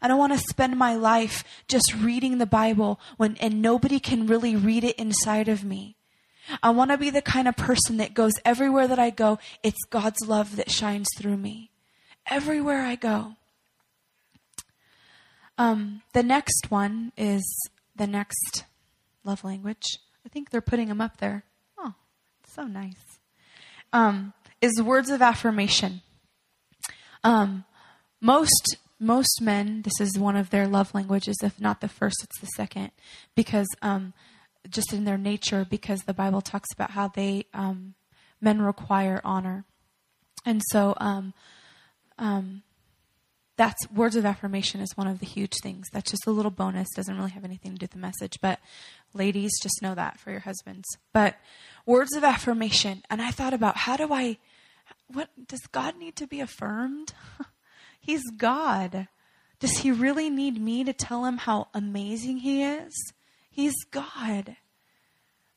I 0.05 0.07
don't 0.07 0.19
want 0.19 0.33
to 0.33 0.47
spend 0.49 0.77
my 0.77 0.93
life 0.93 1.43
just 1.67 1.95
reading 1.95 2.37
the 2.37 2.45
Bible 2.45 2.99
when 3.17 3.37
and 3.37 3.59
nobody 3.59 3.99
can 3.99 4.27
really 4.27 4.55
read 4.55 4.83
it 4.83 4.95
inside 4.97 5.47
of 5.47 5.63
me. 5.63 5.95
I 6.61 6.69
want 6.69 6.91
to 6.91 6.97
be 6.99 7.09
the 7.09 7.23
kind 7.23 7.47
of 7.47 7.57
person 7.57 7.97
that 7.97 8.13
goes 8.13 8.33
everywhere 8.45 8.87
that 8.87 8.99
I 8.99 9.09
go, 9.09 9.39
it's 9.63 9.83
God's 9.89 10.27
love 10.27 10.57
that 10.57 10.69
shines 10.69 11.07
through 11.17 11.37
me. 11.37 11.71
Everywhere 12.27 12.83
I 12.85 12.93
go. 12.93 13.33
Um, 15.57 16.03
the 16.13 16.21
next 16.21 16.69
one 16.69 17.11
is 17.17 17.43
the 17.95 18.05
next 18.05 18.65
love 19.23 19.43
language. 19.43 19.97
I 20.23 20.29
think 20.29 20.51
they're 20.51 20.61
putting 20.61 20.89
them 20.89 21.01
up 21.01 21.17
there. 21.17 21.45
Oh, 21.79 21.95
so 22.47 22.67
nice. 22.67 23.17
um, 23.91 24.33
is 24.61 24.79
words 24.83 25.09
of 25.09 25.23
affirmation. 25.23 26.01
Um, 27.23 27.65
most 28.21 28.77
most 29.05 29.41
men, 29.41 29.83
this 29.83 30.01
is 30.01 30.17
one 30.17 30.35
of 30.35 30.49
their 30.49 30.67
love 30.67 30.93
languages. 30.93 31.37
If 31.43 31.61
not 31.61 31.79
the 31.79 31.87
first, 31.87 32.17
it's 32.23 32.39
the 32.39 32.47
second, 32.47 32.91
because 33.35 33.67
um, 33.81 34.13
just 34.69 34.91
in 34.91 35.05
their 35.05 35.17
nature, 35.17 35.65
because 35.69 36.01
the 36.01 36.13
Bible 36.13 36.41
talks 36.41 36.73
about 36.73 36.91
how 36.91 37.07
they 37.07 37.45
um, 37.53 37.93
men 38.41 38.61
require 38.61 39.21
honor, 39.23 39.63
and 40.45 40.61
so 40.71 40.95
um, 40.97 41.33
um, 42.17 42.63
that's 43.57 43.89
words 43.91 44.15
of 44.15 44.25
affirmation 44.25 44.81
is 44.81 44.95
one 44.95 45.07
of 45.07 45.19
the 45.19 45.25
huge 45.25 45.53
things. 45.61 45.87
That's 45.93 46.11
just 46.11 46.27
a 46.27 46.31
little 46.31 46.51
bonus. 46.51 46.87
Doesn't 46.95 47.15
really 47.15 47.31
have 47.31 47.45
anything 47.45 47.73
to 47.73 47.77
do 47.77 47.83
with 47.83 47.91
the 47.91 47.97
message, 47.97 48.39
but 48.41 48.59
ladies, 49.13 49.51
just 49.61 49.81
know 49.81 49.95
that 49.95 50.19
for 50.19 50.31
your 50.31 50.41
husbands. 50.41 50.85
But 51.13 51.35
words 51.85 52.15
of 52.15 52.23
affirmation, 52.23 53.03
and 53.09 53.21
I 53.21 53.31
thought 53.31 53.53
about 53.53 53.77
how 53.77 53.97
do 53.97 54.11
I, 54.11 54.37
what 55.07 55.29
does 55.47 55.61
God 55.67 55.97
need 55.97 56.15
to 56.17 56.27
be 56.27 56.39
affirmed? 56.39 57.13
He's 58.05 58.29
God. 58.37 59.07
Does 59.59 59.79
he 59.79 59.91
really 59.91 60.29
need 60.29 60.61
me 60.61 60.83
to 60.83 60.93
tell 60.93 61.25
him 61.25 61.37
how 61.37 61.69
amazing 61.73 62.37
he 62.37 62.61
is? 62.61 62.93
He's 63.49 63.73
God. 63.89 64.57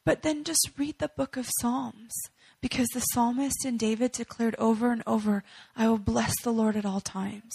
But 0.02 0.22
then 0.22 0.44
just 0.44 0.70
read 0.78 0.98
the 0.98 1.10
book 1.10 1.36
of 1.36 1.50
Psalms 1.60 2.14
because 2.62 2.88
the 2.88 3.00
psalmist 3.00 3.66
and 3.66 3.78
David 3.78 4.12
declared 4.12 4.54
over 4.58 4.92
and 4.92 5.02
over, 5.06 5.44
I 5.76 5.88
will 5.88 5.98
bless 5.98 6.32
the 6.40 6.50
Lord 6.50 6.74
at 6.74 6.86
all 6.86 7.02
times. 7.02 7.52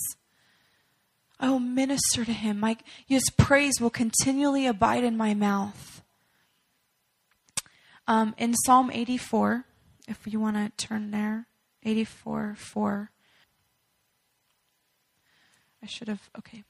I 1.39 1.49
will 1.49 1.57
minister 1.57 2.23
to 2.23 2.31
him. 2.31 2.59
My, 2.59 2.77
his 3.07 3.23
praise 3.35 3.81
will 3.81 3.89
continually 3.89 4.67
abide 4.67 5.03
in 5.03 5.17
my 5.17 5.33
mouth. 5.33 6.03
Um, 8.07 8.35
in 8.37 8.53
Psalm 8.53 8.91
84, 8.93 9.65
if 10.07 10.19
you 10.27 10.39
want 10.39 10.57
to 10.57 10.85
turn 10.87 11.09
there, 11.09 11.47
84 11.81 12.53
4. 12.59 13.09
I 15.83 15.85
should 15.85 16.07
have, 16.07 16.29
okay. 16.39 16.63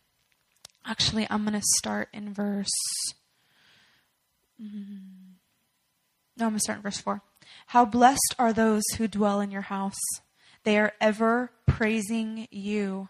Actually, 0.86 1.28
I'm 1.30 1.44
going 1.44 1.54
to 1.54 1.66
start 1.78 2.10
in 2.12 2.34
verse. 2.34 2.72
Mm, 4.60 5.36
no, 6.36 6.46
I'm 6.46 6.52
going 6.52 6.54
to 6.56 6.60
start 6.60 6.78
in 6.78 6.84
verse 6.84 7.00
4. 7.00 7.22
How 7.68 7.86
blessed 7.86 8.36
are 8.40 8.52
those 8.52 8.84
who 8.98 9.08
dwell 9.08 9.40
in 9.40 9.52
your 9.52 9.62
house. 9.62 10.00
They 10.64 10.80
are 10.80 10.94
ever 11.00 11.52
praising 11.68 12.48
you. 12.50 13.10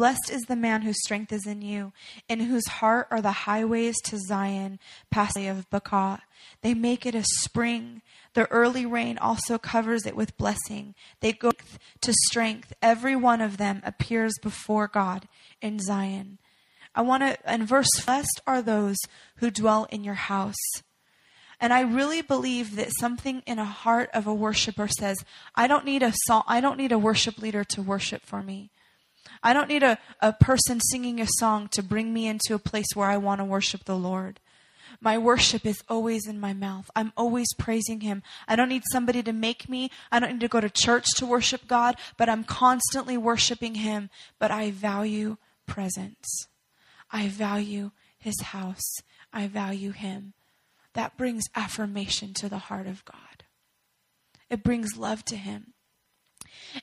Blessed 0.00 0.30
is 0.30 0.40
the 0.48 0.56
man 0.56 0.80
whose 0.80 1.02
strength 1.04 1.30
is 1.30 1.46
in 1.46 1.60
you, 1.60 1.92
in 2.26 2.40
whose 2.40 2.66
heart 2.66 3.06
are 3.10 3.20
the 3.20 3.32
highways 3.44 3.94
to 4.04 4.16
Zion, 4.16 4.78
past 5.10 5.34
the 5.34 5.46
of 5.46 5.68
Baca. 5.68 6.22
They 6.62 6.72
make 6.72 7.04
it 7.04 7.14
a 7.14 7.22
spring. 7.22 8.00
The 8.32 8.50
early 8.50 8.86
rain 8.86 9.18
also 9.18 9.58
covers 9.58 10.06
it 10.06 10.16
with 10.16 10.38
blessing. 10.38 10.94
They 11.20 11.34
go 11.34 11.52
to 12.00 12.14
strength. 12.28 12.72
Every 12.80 13.14
one 13.14 13.42
of 13.42 13.58
them 13.58 13.82
appears 13.84 14.32
before 14.40 14.88
God 14.88 15.28
in 15.60 15.78
Zion. 15.80 16.38
I 16.94 17.02
want 17.02 17.22
to, 17.22 17.52
in 17.52 17.66
verse, 17.66 17.90
blessed 18.02 18.40
are 18.46 18.62
those 18.62 18.96
who 19.36 19.50
dwell 19.50 19.86
in 19.90 20.02
your 20.02 20.14
house. 20.14 20.56
And 21.60 21.74
I 21.74 21.82
really 21.82 22.22
believe 22.22 22.76
that 22.76 22.88
something 22.98 23.42
in 23.46 23.58
a 23.58 23.66
heart 23.66 24.08
of 24.14 24.26
a 24.26 24.32
worshiper 24.32 24.88
says, 24.88 25.18
I 25.54 25.66
don't 25.66 25.84
need 25.84 26.02
a 26.02 26.14
song, 26.24 26.44
I 26.46 26.62
don't 26.62 26.78
need 26.78 26.90
a 26.90 26.98
worship 26.98 27.36
leader 27.36 27.64
to 27.64 27.82
worship 27.82 28.24
for 28.24 28.42
me. 28.42 28.70
I 29.42 29.52
don't 29.52 29.68
need 29.68 29.82
a, 29.82 29.98
a 30.20 30.32
person 30.32 30.80
singing 30.80 31.20
a 31.20 31.26
song 31.26 31.68
to 31.68 31.82
bring 31.82 32.12
me 32.12 32.26
into 32.26 32.54
a 32.54 32.58
place 32.58 32.88
where 32.94 33.08
I 33.08 33.16
want 33.16 33.40
to 33.40 33.44
worship 33.44 33.84
the 33.84 33.96
Lord. 33.96 34.40
My 35.00 35.16
worship 35.16 35.64
is 35.64 35.82
always 35.88 36.26
in 36.26 36.38
my 36.38 36.52
mouth. 36.52 36.90
I'm 36.94 37.12
always 37.16 37.54
praising 37.54 38.00
Him. 38.00 38.22
I 38.46 38.56
don't 38.56 38.68
need 38.68 38.82
somebody 38.92 39.22
to 39.22 39.32
make 39.32 39.68
me. 39.68 39.90
I 40.12 40.20
don't 40.20 40.32
need 40.32 40.40
to 40.40 40.48
go 40.48 40.60
to 40.60 40.68
church 40.68 41.06
to 41.16 41.26
worship 41.26 41.66
God, 41.66 41.96
but 42.16 42.28
I'm 42.28 42.44
constantly 42.44 43.16
worshiping 43.16 43.76
Him. 43.76 44.10
But 44.38 44.50
I 44.50 44.70
value 44.70 45.36
presence. 45.66 46.48
I 47.10 47.28
value 47.28 47.92
His 48.18 48.40
house. 48.40 48.96
I 49.32 49.46
value 49.46 49.92
Him. 49.92 50.34
That 50.94 51.16
brings 51.16 51.44
affirmation 51.54 52.34
to 52.34 52.48
the 52.48 52.58
heart 52.58 52.86
of 52.86 53.04
God. 53.04 53.44
It 54.50 54.62
brings 54.62 54.96
love 54.96 55.24
to 55.26 55.36
Him. 55.36 55.72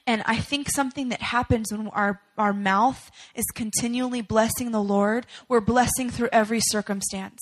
And 0.05 0.23
I 0.25 0.37
think 0.37 0.69
something 0.69 1.09
that 1.09 1.21
happens 1.21 1.71
when 1.71 1.87
our, 1.89 2.21
our 2.37 2.53
mouth 2.53 3.11
is 3.35 3.45
continually 3.53 4.21
blessing 4.21 4.71
the 4.71 4.81
Lord, 4.81 5.25
we're 5.47 5.61
blessing 5.61 6.09
through 6.09 6.29
every 6.31 6.59
circumstance. 6.61 7.39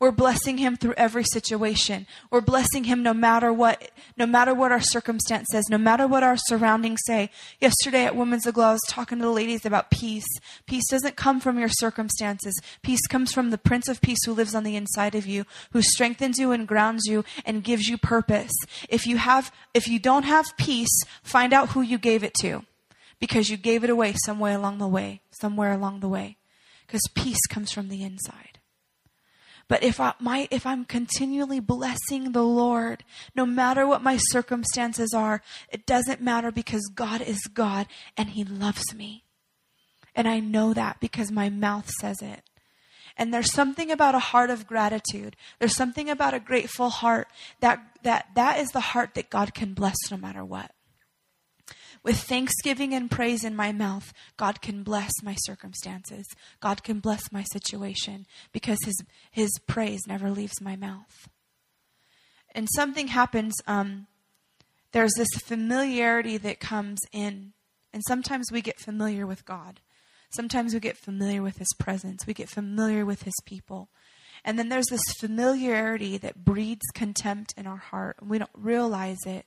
We're 0.00 0.12
blessing 0.12 0.58
him 0.58 0.76
through 0.76 0.94
every 0.96 1.24
situation. 1.24 2.06
We're 2.30 2.40
blessing 2.40 2.84
him 2.84 3.02
no 3.02 3.12
matter 3.12 3.52
what, 3.52 3.90
no 4.16 4.26
matter 4.26 4.54
what 4.54 4.70
our 4.70 4.80
circumstance 4.80 5.48
says, 5.50 5.64
no 5.68 5.78
matter 5.78 6.06
what 6.06 6.22
our 6.22 6.36
surroundings 6.36 7.00
say. 7.04 7.30
Yesterday 7.60 8.04
at 8.04 8.14
Women's 8.14 8.46
Aglow, 8.46 8.66
I 8.66 8.72
was 8.72 8.80
talking 8.86 9.18
to 9.18 9.24
the 9.24 9.30
ladies 9.30 9.66
about 9.66 9.90
peace. 9.90 10.26
Peace 10.66 10.88
doesn't 10.88 11.16
come 11.16 11.40
from 11.40 11.58
your 11.58 11.68
circumstances. 11.68 12.60
Peace 12.82 13.04
comes 13.08 13.32
from 13.32 13.50
the 13.50 13.58
Prince 13.58 13.88
of 13.88 14.00
Peace 14.00 14.24
who 14.24 14.32
lives 14.32 14.54
on 14.54 14.62
the 14.62 14.76
inside 14.76 15.16
of 15.16 15.26
you, 15.26 15.44
who 15.72 15.82
strengthens 15.82 16.38
you 16.38 16.52
and 16.52 16.68
grounds 16.68 17.06
you 17.06 17.24
and 17.44 17.64
gives 17.64 17.88
you 17.88 17.98
purpose. 17.98 18.52
If 18.88 19.04
you 19.04 19.16
have, 19.16 19.50
if 19.74 19.88
you 19.88 19.98
don't 19.98 20.24
have 20.24 20.56
peace, 20.56 21.02
find 21.24 21.52
out 21.52 21.70
who 21.70 21.82
you 21.82 21.98
gave 21.98 22.22
it 22.22 22.34
to. 22.34 22.64
Because 23.18 23.50
you 23.50 23.56
gave 23.56 23.82
it 23.82 23.90
away 23.90 24.14
somewhere 24.24 24.56
along 24.56 24.78
the 24.78 24.86
way, 24.86 25.22
somewhere 25.32 25.72
along 25.72 26.00
the 26.00 26.08
way. 26.08 26.36
Because 26.86 27.02
peace 27.16 27.44
comes 27.48 27.72
from 27.72 27.88
the 27.88 28.04
inside. 28.04 28.57
But 29.68 29.82
if 29.82 30.00
I, 30.00 30.14
my, 30.18 30.48
if 30.50 30.66
I'm 30.66 30.84
continually 30.86 31.60
blessing 31.60 32.32
the 32.32 32.42
Lord, 32.42 33.04
no 33.34 33.44
matter 33.44 33.86
what 33.86 34.02
my 34.02 34.16
circumstances 34.16 35.12
are, 35.14 35.42
it 35.68 35.84
doesn't 35.84 36.22
matter 36.22 36.50
because 36.50 36.90
God 36.94 37.20
is 37.20 37.40
God 37.52 37.86
and 38.16 38.30
He 38.30 38.44
loves 38.44 38.94
me. 38.94 39.24
And 40.14 40.26
I 40.26 40.40
know 40.40 40.72
that 40.72 41.00
because 41.00 41.30
my 41.30 41.50
mouth 41.50 41.90
says 42.00 42.22
it. 42.22 42.42
And 43.16 43.34
there's 43.34 43.52
something 43.52 43.90
about 43.90 44.14
a 44.14 44.20
heart 44.20 44.48
of 44.48 44.66
gratitude. 44.66 45.36
There's 45.58 45.76
something 45.76 46.08
about 46.08 46.34
a 46.34 46.40
grateful 46.40 46.88
heart 46.88 47.28
that, 47.60 47.80
that, 48.04 48.28
that 48.36 48.60
is 48.60 48.68
the 48.70 48.80
heart 48.80 49.14
that 49.14 49.28
God 49.28 49.54
can 49.54 49.74
bless 49.74 49.96
no 50.10 50.16
matter 50.16 50.44
what. 50.44 50.70
With 52.08 52.20
thanksgiving 52.20 52.94
and 52.94 53.10
praise 53.10 53.44
in 53.44 53.54
my 53.54 53.70
mouth, 53.70 54.14
God 54.38 54.62
can 54.62 54.82
bless 54.82 55.12
my 55.22 55.34
circumstances. 55.40 56.24
God 56.58 56.82
can 56.82 57.00
bless 57.00 57.30
my 57.30 57.44
situation 57.52 58.24
because 58.50 58.78
His, 58.82 59.02
his 59.30 59.50
praise 59.66 60.00
never 60.06 60.30
leaves 60.30 60.58
my 60.62 60.74
mouth. 60.74 61.28
And 62.54 62.66
something 62.74 63.08
happens, 63.08 63.52
um, 63.66 64.06
there's 64.92 65.12
this 65.18 65.28
familiarity 65.42 66.38
that 66.38 66.60
comes 66.60 66.98
in. 67.12 67.52
And 67.92 68.02
sometimes 68.08 68.50
we 68.50 68.62
get 68.62 68.80
familiar 68.80 69.26
with 69.26 69.44
God. 69.44 69.80
Sometimes 70.30 70.72
we 70.72 70.80
get 70.80 70.96
familiar 70.96 71.42
with 71.42 71.58
His 71.58 71.74
presence. 71.78 72.26
We 72.26 72.32
get 72.32 72.48
familiar 72.48 73.04
with 73.04 73.24
His 73.24 73.36
people. 73.44 73.90
And 74.48 74.58
then 74.58 74.70
there's 74.70 74.86
this 74.86 75.02
familiarity 75.20 76.16
that 76.16 76.42
breeds 76.42 76.86
contempt 76.94 77.52
in 77.58 77.66
our 77.66 77.76
heart. 77.76 78.16
We 78.26 78.38
don't 78.38 78.48
realize 78.54 79.18
it, 79.26 79.44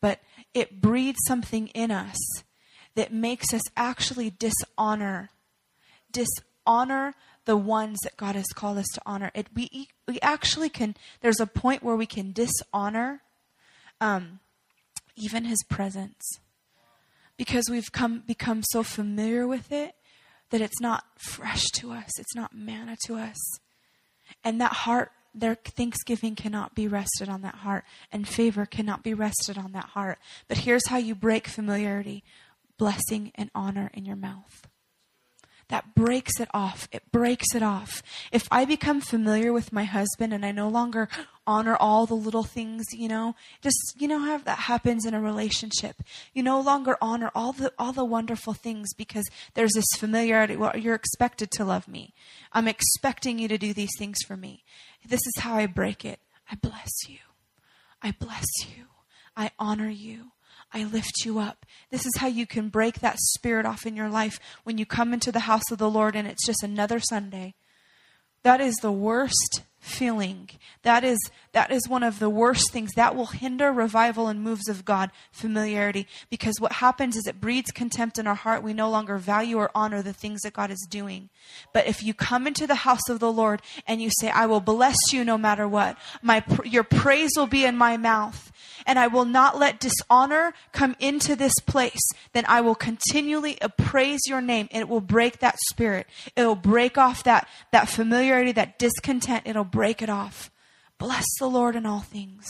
but 0.00 0.18
it 0.54 0.80
breeds 0.80 1.20
something 1.24 1.68
in 1.68 1.92
us 1.92 2.18
that 2.96 3.12
makes 3.12 3.54
us 3.54 3.62
actually 3.76 4.28
dishonor, 4.28 5.30
dishonor 6.10 7.14
the 7.44 7.56
ones 7.56 8.00
that 8.02 8.16
God 8.16 8.34
has 8.34 8.48
called 8.48 8.78
us 8.78 8.88
to 8.94 9.00
honor. 9.06 9.30
It, 9.36 9.46
we, 9.54 9.86
we 10.08 10.18
actually 10.20 10.68
can, 10.68 10.96
there's 11.20 11.38
a 11.38 11.46
point 11.46 11.84
where 11.84 11.94
we 11.94 12.06
can 12.06 12.32
dishonor 12.32 13.22
um, 14.00 14.40
even 15.14 15.44
His 15.44 15.62
presence 15.62 16.40
because 17.36 17.70
we've 17.70 17.92
come, 17.92 18.24
become 18.26 18.64
so 18.64 18.82
familiar 18.82 19.46
with 19.46 19.70
it 19.70 19.94
that 20.50 20.60
it's 20.60 20.80
not 20.80 21.04
fresh 21.18 21.66
to 21.74 21.92
us, 21.92 22.18
it's 22.18 22.34
not 22.34 22.52
manna 22.52 22.96
to 23.06 23.14
us. 23.14 23.38
And 24.44 24.60
that 24.60 24.72
heart, 24.72 25.12
their 25.34 25.54
thanksgiving 25.54 26.34
cannot 26.34 26.74
be 26.74 26.88
rested 26.88 27.28
on 27.28 27.42
that 27.42 27.56
heart, 27.56 27.84
and 28.10 28.26
favor 28.26 28.66
cannot 28.66 29.02
be 29.02 29.14
rested 29.14 29.56
on 29.56 29.72
that 29.72 29.86
heart. 29.86 30.18
But 30.48 30.58
here's 30.58 30.88
how 30.88 30.98
you 30.98 31.14
break 31.14 31.46
familiarity 31.46 32.24
blessing 32.78 33.30
and 33.34 33.50
honor 33.54 33.90
in 33.92 34.06
your 34.06 34.16
mouth 34.16 34.66
that 35.70 35.94
breaks 35.94 36.38
it 36.38 36.48
off. 36.52 36.88
It 36.92 37.10
breaks 37.10 37.54
it 37.54 37.62
off. 37.62 38.02
If 38.30 38.46
I 38.50 38.64
become 38.64 39.00
familiar 39.00 39.52
with 39.52 39.72
my 39.72 39.84
husband 39.84 40.34
and 40.34 40.44
I 40.44 40.52
no 40.52 40.68
longer 40.68 41.08
honor 41.50 41.76
all 41.76 42.06
the 42.06 42.14
little 42.14 42.44
things, 42.44 42.86
you 42.92 43.08
know, 43.08 43.34
just 43.60 43.96
you 43.98 44.06
know 44.06 44.20
how 44.20 44.38
that 44.38 44.58
happens 44.58 45.04
in 45.04 45.14
a 45.14 45.20
relationship. 45.20 45.96
You 46.32 46.44
no 46.44 46.60
longer 46.60 46.96
honor 47.02 47.32
all 47.34 47.52
the 47.52 47.72
all 47.76 47.92
the 47.92 48.04
wonderful 48.04 48.54
things 48.54 48.94
because 48.94 49.28
there's 49.54 49.72
this 49.74 49.98
familiarity. 49.98 50.54
Well, 50.54 50.78
you're 50.78 50.94
expected 50.94 51.50
to 51.52 51.64
love 51.64 51.88
me. 51.88 52.14
I'm 52.52 52.68
expecting 52.68 53.40
you 53.40 53.48
to 53.48 53.58
do 53.58 53.74
these 53.74 53.90
things 53.98 54.18
for 54.24 54.36
me. 54.36 54.62
This 55.04 55.26
is 55.26 55.42
how 55.42 55.56
I 55.56 55.66
break 55.66 56.04
it. 56.04 56.20
I 56.50 56.54
bless 56.54 57.08
you. 57.08 57.18
I 58.00 58.12
bless 58.12 58.46
you. 58.60 58.84
I 59.36 59.50
honor 59.58 59.90
you. 59.90 60.30
I 60.72 60.84
lift 60.84 61.24
you 61.24 61.40
up. 61.40 61.66
This 61.90 62.06
is 62.06 62.12
how 62.18 62.28
you 62.28 62.46
can 62.46 62.68
break 62.68 63.00
that 63.00 63.18
spirit 63.18 63.66
off 63.66 63.86
in 63.86 63.96
your 63.96 64.08
life 64.08 64.38
when 64.62 64.78
you 64.78 64.86
come 64.86 65.12
into 65.12 65.32
the 65.32 65.40
house 65.40 65.68
of 65.72 65.78
the 65.78 65.90
Lord 65.90 66.14
and 66.14 66.28
it's 66.28 66.46
just 66.46 66.62
another 66.62 67.00
Sunday. 67.00 67.54
That 68.44 68.60
is 68.60 68.76
the 68.76 68.92
worst 68.92 69.62
feeling. 69.80 70.50
That 70.82 71.04
is, 71.04 71.18
that 71.52 71.72
is 71.72 71.88
one 71.88 72.02
of 72.02 72.18
the 72.18 72.30
worst 72.30 72.70
things. 72.70 72.90
That 72.94 73.16
will 73.16 73.26
hinder 73.26 73.72
revival 73.72 74.28
and 74.28 74.42
moves 74.42 74.68
of 74.68 74.84
God, 74.84 75.10
familiarity. 75.32 76.06
Because 76.28 76.60
what 76.60 76.72
happens 76.72 77.16
is 77.16 77.26
it 77.26 77.40
breeds 77.40 77.70
contempt 77.70 78.18
in 78.18 78.26
our 78.26 78.34
heart. 78.34 78.62
We 78.62 78.74
no 78.74 78.90
longer 78.90 79.16
value 79.18 79.56
or 79.56 79.70
honor 79.74 80.02
the 80.02 80.12
things 80.12 80.42
that 80.42 80.52
God 80.52 80.70
is 80.70 80.86
doing. 80.88 81.30
But 81.72 81.86
if 81.86 82.02
you 82.02 82.14
come 82.14 82.46
into 82.46 82.66
the 82.66 82.76
house 82.76 83.08
of 83.08 83.20
the 83.20 83.32
Lord 83.32 83.62
and 83.86 84.00
you 84.02 84.10
say, 84.20 84.30
I 84.30 84.46
will 84.46 84.60
bless 84.60 84.96
you 85.12 85.24
no 85.24 85.38
matter 85.38 85.66
what, 85.66 85.96
my, 86.22 86.44
your 86.64 86.84
praise 86.84 87.32
will 87.36 87.46
be 87.46 87.64
in 87.64 87.76
my 87.76 87.96
mouth, 87.96 88.49
and 88.90 88.98
I 88.98 89.06
will 89.06 89.24
not 89.24 89.56
let 89.56 89.78
dishonor 89.78 90.52
come 90.72 90.96
into 90.98 91.36
this 91.36 91.54
place, 91.64 92.02
then 92.32 92.44
I 92.48 92.60
will 92.60 92.74
continually 92.74 93.56
praise 93.78 94.18
your 94.26 94.40
name. 94.40 94.68
And 94.72 94.80
it 94.80 94.88
will 94.88 95.00
break 95.00 95.38
that 95.38 95.60
spirit. 95.70 96.08
It'll 96.34 96.56
break 96.56 96.98
off 96.98 97.22
that, 97.22 97.46
that 97.70 97.88
familiarity, 97.88 98.50
that 98.50 98.80
discontent. 98.80 99.44
It'll 99.46 99.62
break 99.62 100.02
it 100.02 100.10
off. 100.10 100.50
Bless 100.98 101.24
the 101.38 101.46
Lord 101.46 101.76
in 101.76 101.86
all 101.86 102.00
things. 102.00 102.48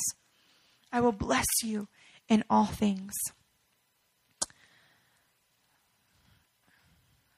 I 0.91 1.03
will 1.03 1.13
bless 1.13 1.45
you 1.63 1.89
in 2.27 2.43
all 2.49 2.65
things. 2.65 3.13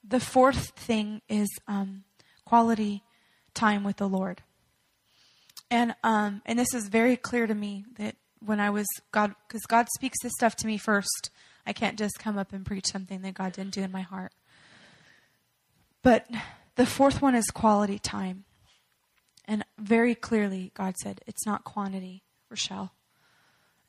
The 0.05 0.21
fourth 0.21 0.69
thing 0.77 1.23
is 1.29 1.49
um, 1.67 2.05
quality 2.45 3.03
time 3.53 3.83
with 3.83 3.97
the 3.97 4.09
Lord. 4.09 4.45
And 5.73 5.97
um, 6.05 6.41
and 6.47 6.57
this 6.57 6.73
is 6.73 6.87
very 6.87 7.17
clear 7.17 7.49
to 7.49 7.55
me 7.55 7.85
that 7.97 8.15
when 8.45 8.61
I 8.61 8.71
was 8.71 8.87
God, 9.11 9.35
because 9.47 9.63
God 9.67 9.87
speaks 9.95 10.19
this 10.23 10.33
stuff 10.37 10.57
to 10.57 10.67
me 10.67 10.79
first. 10.79 11.31
I 11.67 11.73
can't 11.73 11.99
just 11.99 12.19
come 12.19 12.39
up 12.39 12.53
and 12.53 12.67
preach 12.67 12.87
something 12.87 13.23
that 13.23 13.35
God 13.35 13.53
didn't 13.53 13.75
do 13.75 13.83
in 13.83 13.93
my 13.93 14.01
heart. 14.01 14.33
But 16.03 16.27
the 16.75 16.87
fourth 16.87 17.23
one 17.23 17.35
is 17.35 17.47
quality 17.47 17.99
time. 17.99 18.45
And 19.45 19.65
very 19.79 20.15
clearly, 20.15 20.73
God 20.75 20.95
said, 21.03 21.21
it's 21.27 21.47
not 21.47 21.65
quantity, 21.65 22.23
Rochelle, 22.49 22.93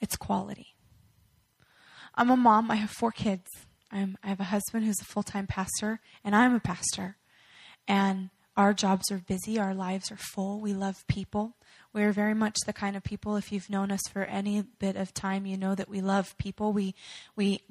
it's 0.02 0.16
quality. 0.16 0.74
I'm 2.16 2.30
a 2.30 2.38
mom, 2.38 2.70
I 2.70 2.76
have 2.76 2.92
four 2.92 3.12
kids. 3.12 3.48
I'm, 3.92 4.18
I 4.24 4.28
have 4.30 4.40
a 4.40 4.46
husband 4.46 4.86
who's 4.86 5.02
a 5.02 5.06
full 5.06 5.24
time 5.24 5.48
pastor, 5.48 6.00
and 6.24 6.36
I'm 6.36 6.56
a 6.56 6.60
pastor. 6.60 7.18
And 7.88 8.30
our 8.58 8.74
jobs 8.74 9.12
are 9.12 9.20
busy, 9.20 9.60
our 9.60 9.74
lives 9.74 10.12
are 10.12 10.18
full, 10.18 10.60
we 10.60 10.74
love 10.74 11.06
people. 11.08 11.56
We're 11.94 12.12
very 12.12 12.34
much 12.34 12.58
the 12.66 12.74
kind 12.74 12.96
of 12.96 13.04
people. 13.04 13.36
If 13.36 13.52
you've 13.52 13.70
known 13.70 13.92
us 13.92 14.02
for 14.12 14.24
any 14.24 14.64
bit 14.64 14.96
of 14.96 15.14
time, 15.14 15.46
you 15.46 15.58
know 15.58 15.76
that 15.76 15.88
we 15.88 16.02
love 16.02 16.36
people. 16.40 16.74
We 16.74 16.96
we 17.36 17.62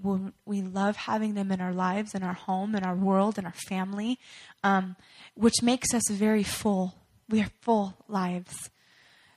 we 0.45 0.63
love 0.63 0.97
having 0.97 1.35
them 1.35 1.51
in 1.51 1.61
our 1.61 1.73
lives, 1.73 2.15
in 2.15 2.23
our 2.23 2.33
home, 2.33 2.77
in 2.77 2.85
our 2.85 2.95
world, 2.95 3.37
in 3.37 3.45
our 3.45 3.55
family, 3.69 4.21
um, 4.63 4.95
which 5.35 5.61
makes 5.61 5.93
us 5.93 6.09
very 6.09 6.45
full. 6.45 6.95
We 7.29 7.41
are 7.41 7.51
full 7.63 7.97
lives. 8.07 8.71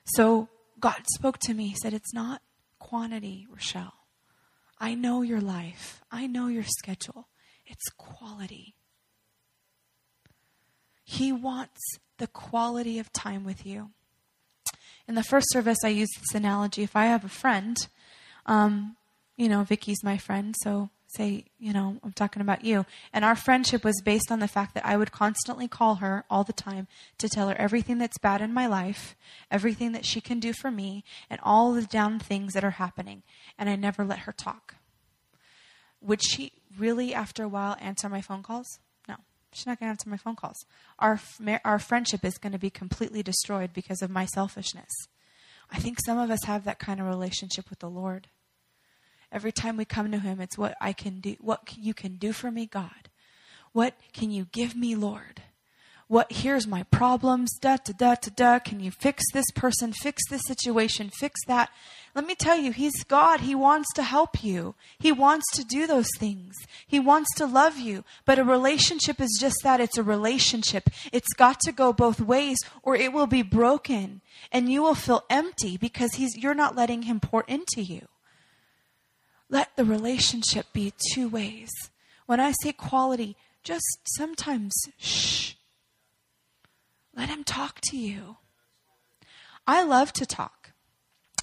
So 0.06 0.50
God 0.80 1.02
spoke 1.16 1.40
to 1.40 1.56
me. 1.56 1.70
He 1.70 1.76
said, 1.76 1.94
"It's 1.94 2.14
not 2.14 2.44
quantity, 2.78 3.48
Rochelle. 3.50 3.94
I 4.78 4.94
know 4.94 5.24
your 5.24 5.42
life. 5.42 6.04
I 6.12 6.28
know 6.28 6.46
your 6.46 6.64
schedule. 6.64 7.28
It's 7.66 7.90
quality." 7.98 8.76
He 11.04 11.32
wants 11.32 11.82
the 12.18 12.28
quality 12.28 13.00
of 13.00 13.12
time 13.12 13.44
with 13.44 13.66
you 13.66 13.92
in 15.08 15.16
the 15.16 15.24
first 15.24 15.52
service, 15.52 15.78
I 15.84 15.90
used 15.90 16.14
this 16.20 16.36
analogy. 16.36 16.84
If 16.84 16.96
I 16.96 17.06
have 17.06 17.24
a 17.24 17.30
friend, 17.30 17.78
um, 18.46 18.96
you 19.38 19.50
know, 19.50 19.64
Vicky's 19.64 20.04
my 20.04 20.18
friend, 20.18 20.56
so 20.64 20.90
say, 21.16 21.46
you 21.60 21.74
know, 21.74 21.98
I'm 22.04 22.12
talking 22.12 22.42
about 22.42 22.66
you. 22.66 22.86
And 23.14 23.24
our 23.24 23.36
friendship 23.36 23.84
was 23.84 24.02
based 24.04 24.32
on 24.32 24.40
the 24.40 24.48
fact 24.48 24.74
that 24.74 24.86
I 24.86 24.98
would 24.98 25.12
constantly 25.12 25.68
call 25.68 25.96
her 25.96 26.26
all 26.30 26.44
the 26.44 26.54
time 26.54 26.88
to 27.20 27.30
tell 27.30 27.50
her 27.50 27.56
everything 27.56 27.98
that's 27.98 28.18
bad 28.18 28.42
in 28.42 28.54
my 28.54 28.68
life, 28.68 29.16
everything 29.50 29.92
that 29.94 30.06
she 30.06 30.22
can 30.22 30.40
do 30.40 30.54
for 30.54 30.72
me, 30.72 31.04
and 31.30 31.40
all 31.44 31.74
the 31.74 31.84
down 31.84 32.20
things 32.20 32.54
that 32.54 32.64
are 32.64 32.72
happening. 32.72 33.24
And 33.58 33.70
I 33.70 33.76
never 33.76 34.04
let 34.04 34.20
her 34.20 34.32
talk. 34.32 34.76
Would 36.02 36.24
she 36.24 36.52
really, 36.78 37.14
after 37.14 37.44
a 37.44 37.48
while, 37.48 37.78
answer 37.80 38.10
my 38.10 38.22
phone 38.22 38.44
calls? 38.44 38.80
She's 39.56 39.66
not 39.66 39.80
going 39.80 39.88
to 39.88 39.92
answer 39.92 40.10
my 40.10 40.18
phone 40.18 40.36
calls. 40.36 40.66
Our, 41.00 41.18
our 41.64 41.80
friendship 41.80 42.26
is 42.26 42.38
going 42.38 42.52
to 42.52 42.60
be 42.60 42.70
completely 42.70 43.24
destroyed 43.24 43.72
because 43.72 44.02
of 44.02 44.10
my 44.10 44.26
selfishness. 44.26 44.92
I 45.72 45.80
think 45.80 46.00
some 46.06 46.18
of 46.18 46.30
us 46.30 46.44
have 46.44 46.66
that 46.66 46.78
kind 46.78 47.00
of 47.00 47.08
relationship 47.08 47.70
with 47.70 47.80
the 47.80 47.90
Lord. 47.90 48.28
Every 49.32 49.54
time 49.54 49.78
we 49.78 49.86
come 49.86 50.12
to 50.12 50.20
Him, 50.20 50.42
it's 50.42 50.58
what 50.58 50.76
I 50.82 50.92
can 50.92 51.22
do, 51.22 51.38
what 51.40 51.78
you 51.78 51.94
can 51.94 52.18
do 52.18 52.34
for 52.34 52.52
me, 52.52 52.66
God. 52.66 53.10
What 53.72 53.96
can 54.12 54.30
you 54.30 54.48
give 54.52 54.76
me, 54.76 54.94
Lord? 54.94 55.42
What 56.08 56.32
here's 56.32 56.68
my 56.68 56.84
problems 56.84 57.52
da 57.60 57.78
da 57.78 57.94
da 57.98 58.16
da 58.16 58.32
da. 58.36 58.60
Can 58.60 58.80
you 58.80 58.92
fix 58.92 59.24
this 59.34 59.50
person? 59.56 59.92
Fix 59.92 60.22
this 60.30 60.44
situation. 60.46 61.10
Fix 61.10 61.40
that. 61.48 61.72
Let 62.14 62.28
me 62.28 62.36
tell 62.36 62.58
you 62.58 62.72
he's 62.72 63.04
god. 63.04 63.42
He 63.42 63.56
wants 63.56 63.92
to 63.96 64.04
help 64.04 64.44
you. 64.44 64.76
He 65.00 65.12
wants 65.12 65.46
to 65.54 65.64
do 65.64 65.88
those 65.88 66.10
things. 66.18 66.54
He 66.86 67.00
wants 67.00 67.34
to 67.36 67.46
love 67.46 67.78
you. 67.78 68.04
But 68.26 68.40
a 68.40 68.44
relationship 68.44 69.20
is 69.20 69.38
just 69.40 69.58
that. 69.64 69.82
It's 69.82 69.98
a 69.98 70.04
relationship. 70.04 70.90
It's 71.12 71.34
got 71.34 71.60
to 71.62 71.72
go 71.72 71.92
both 71.92 72.22
ways 72.22 72.60
or 72.84 72.96
it 72.96 73.12
will 73.12 73.28
be 73.28 73.42
broken. 73.42 74.22
And 74.52 74.72
you 74.72 74.84
will 74.84 74.96
feel 74.96 75.24
empty 75.30 75.76
because 75.76 76.14
he's 76.14 76.38
you're 76.38 76.54
not 76.54 76.76
letting 76.76 77.04
him 77.04 77.20
pour 77.20 77.44
into 77.48 77.82
you. 77.82 78.08
Let 79.50 79.76
the 79.76 79.86
relationship 79.86 80.68
be 80.72 80.94
two 81.14 81.28
ways. 81.28 81.72
When 82.28 82.40
i 82.40 82.54
say 82.62 82.72
quality 82.74 83.36
just 83.64 84.00
sometimes 84.16 84.74
shh 84.98 85.56
let 87.16 87.30
him 87.30 87.44
talk 87.44 87.80
to 87.90 87.98
you. 87.98 88.38
I 89.68 89.84
love 89.84 90.14
to 90.14 90.26
talk. 90.26 90.72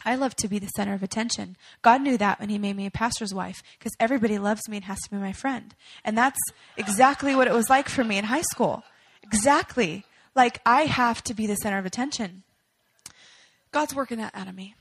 I 0.04 0.16
love 0.16 0.35
to 0.37 0.48
be 0.48 0.58
the 0.58 0.68
center 0.68 0.94
of 0.94 1.02
attention. 1.02 1.56
God 1.80 2.02
knew 2.02 2.16
that 2.18 2.40
when 2.40 2.48
He 2.48 2.58
made 2.58 2.76
me 2.76 2.87
a 2.87 2.90
pastor's 2.90 3.32
wife 3.32 3.62
because 3.78 3.92
everybody 4.00 4.38
loves 4.38 4.68
me 4.68 4.78
and 4.78 4.85
has 4.87 5.00
to 5.02 5.11
be 5.11 5.16
my 5.16 5.32
friend. 5.32 5.74
And 6.04 6.18
that's 6.18 6.40
exactly 6.76 7.37
what 7.37 7.46
it 7.46 7.52
was 7.52 7.70
like 7.70 7.88
for 7.88 8.02
me 8.04 8.18
in 8.18 8.24
high 8.24 8.42
school. 8.42 8.82
Exactly. 9.22 10.04
Like 10.35 10.61
I 10.66 10.82
have 10.82 11.22
to 11.24 11.35
be 11.35 11.46
the 11.46 11.56
center 11.56 11.78
of 11.78 11.87
attention. 11.87 12.42
God's 13.70 13.94
working 13.94 14.18
that 14.18 14.35
out 14.35 14.48
of 14.48 14.54
me. 14.54 14.74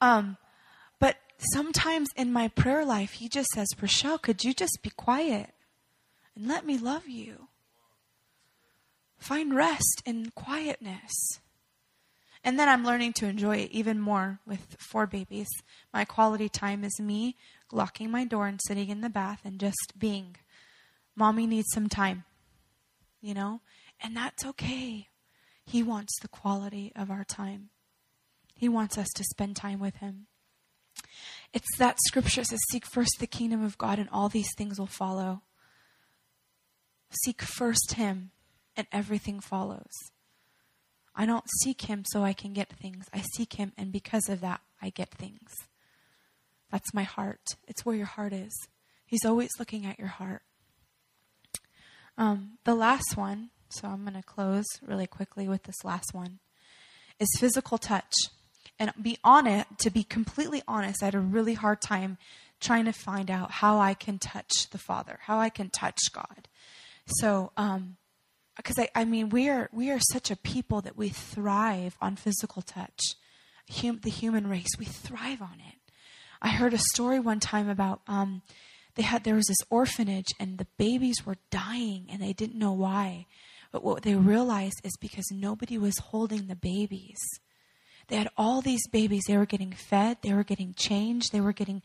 Um, 0.00 0.36
but 0.98 1.16
sometimes 1.52 2.08
in 2.16 2.32
my 2.32 2.48
prayer 2.48 2.84
life, 2.84 3.12
He 3.12 3.28
just 3.28 3.50
says, 3.50 3.68
Rochelle, 3.80 4.18
could 4.18 4.42
you 4.42 4.54
just 4.54 4.78
be 4.82 4.90
quiet 4.90 5.50
and 6.34 6.48
let 6.48 6.64
me 6.66 6.78
love 6.78 7.08
you? 7.08 7.48
Find 9.24 9.54
rest 9.54 10.02
in 10.04 10.32
quietness. 10.34 11.10
And 12.44 12.58
then 12.58 12.68
I'm 12.68 12.84
learning 12.84 13.14
to 13.14 13.26
enjoy 13.26 13.56
it 13.56 13.70
even 13.70 13.98
more 13.98 14.38
with 14.46 14.76
four 14.78 15.06
babies. 15.06 15.48
My 15.94 16.04
quality 16.04 16.50
time 16.50 16.84
is 16.84 17.00
me 17.00 17.34
locking 17.72 18.10
my 18.10 18.26
door 18.26 18.46
and 18.46 18.60
sitting 18.66 18.90
in 18.90 19.00
the 19.00 19.08
bath 19.08 19.40
and 19.42 19.58
just 19.58 19.94
being. 19.98 20.36
Mommy 21.16 21.46
needs 21.46 21.68
some 21.72 21.88
time, 21.88 22.24
you 23.22 23.32
know? 23.32 23.62
And 23.98 24.14
that's 24.14 24.44
okay. 24.44 25.08
He 25.64 25.82
wants 25.82 26.12
the 26.20 26.28
quality 26.28 26.92
of 26.94 27.10
our 27.10 27.24
time, 27.24 27.70
He 28.54 28.68
wants 28.68 28.98
us 28.98 29.08
to 29.16 29.24
spend 29.24 29.56
time 29.56 29.80
with 29.80 29.96
Him. 29.96 30.26
It's 31.54 31.78
that 31.78 31.96
scripture 32.06 32.44
says, 32.44 32.60
Seek 32.70 32.84
first 32.84 33.16
the 33.20 33.26
kingdom 33.26 33.64
of 33.64 33.78
God, 33.78 33.98
and 33.98 34.10
all 34.10 34.28
these 34.28 34.54
things 34.54 34.78
will 34.78 34.86
follow. 34.86 35.40
Seek 37.24 37.40
first 37.40 37.94
Him 37.94 38.32
and 38.76 38.86
everything 38.92 39.40
follows. 39.40 39.92
I 41.14 41.26
don't 41.26 41.44
seek 41.62 41.82
him 41.82 42.04
so 42.06 42.24
I 42.24 42.32
can 42.32 42.52
get 42.52 42.70
things. 42.70 43.06
I 43.12 43.22
seek 43.36 43.54
him, 43.54 43.72
and 43.78 43.92
because 43.92 44.28
of 44.28 44.40
that, 44.40 44.60
I 44.82 44.90
get 44.90 45.10
things. 45.10 45.50
That's 46.70 46.92
my 46.92 47.04
heart. 47.04 47.40
It's 47.68 47.86
where 47.86 47.94
your 47.94 48.06
heart 48.06 48.32
is. 48.32 48.52
He's 49.06 49.24
always 49.24 49.50
looking 49.58 49.86
at 49.86 49.98
your 49.98 50.08
heart. 50.08 50.42
Um, 52.18 52.58
the 52.64 52.74
last 52.74 53.16
one, 53.16 53.50
so 53.68 53.88
I'm 53.88 54.02
going 54.02 54.14
to 54.14 54.22
close 54.22 54.64
really 54.82 55.06
quickly 55.06 55.46
with 55.46 55.64
this 55.64 55.84
last 55.84 56.12
one, 56.12 56.40
is 57.20 57.28
physical 57.38 57.78
touch. 57.78 58.12
And 58.76 58.90
be 59.00 59.18
on 59.22 59.46
it, 59.46 59.66
to 59.80 59.90
be 59.90 60.02
completely 60.02 60.62
honest, 60.66 61.00
I 61.00 61.06
had 61.06 61.14
a 61.14 61.20
really 61.20 61.54
hard 61.54 61.80
time 61.80 62.18
trying 62.60 62.86
to 62.86 62.92
find 62.92 63.30
out 63.30 63.52
how 63.52 63.78
I 63.78 63.94
can 63.94 64.18
touch 64.18 64.70
the 64.70 64.78
Father, 64.78 65.20
how 65.22 65.38
I 65.38 65.48
can 65.48 65.70
touch 65.70 65.98
God. 66.12 66.48
So, 67.06 67.52
um, 67.56 67.98
because 68.56 68.78
I, 68.78 68.88
I 68.94 69.04
mean 69.04 69.28
we 69.28 69.48
are 69.48 69.68
we 69.72 69.90
are 69.90 70.00
such 70.00 70.30
a 70.30 70.36
people 70.36 70.80
that 70.82 70.96
we 70.96 71.08
thrive 71.08 71.96
on 72.00 72.16
physical 72.16 72.62
touch. 72.62 73.00
Hum, 73.70 74.00
the 74.02 74.10
human 74.10 74.46
race 74.46 74.78
we 74.78 74.84
thrive 74.84 75.40
on 75.40 75.58
it. 75.66 75.78
I 76.42 76.48
heard 76.48 76.74
a 76.74 76.78
story 76.78 77.20
one 77.20 77.40
time 77.40 77.68
about 77.68 78.02
um, 78.06 78.42
they 78.94 79.02
had 79.02 79.24
there 79.24 79.34
was 79.34 79.46
this 79.46 79.66
orphanage 79.70 80.28
and 80.38 80.58
the 80.58 80.66
babies 80.76 81.24
were 81.24 81.38
dying 81.50 82.06
and 82.10 82.22
they 82.22 82.32
didn't 82.32 82.58
know 82.58 82.72
why. 82.72 83.26
But 83.72 83.82
what 83.82 84.02
they 84.02 84.14
realized 84.14 84.80
is 84.84 84.96
because 85.00 85.24
nobody 85.32 85.78
was 85.78 85.98
holding 85.98 86.46
the 86.46 86.54
babies. 86.54 87.18
They 88.08 88.16
had 88.16 88.28
all 88.36 88.60
these 88.60 88.86
babies. 88.88 89.22
They 89.26 89.36
were 89.36 89.46
getting 89.46 89.72
fed. 89.72 90.18
They 90.22 90.34
were 90.34 90.44
getting 90.44 90.74
changed. 90.74 91.32
They 91.32 91.40
were 91.40 91.52
getting 91.52 91.82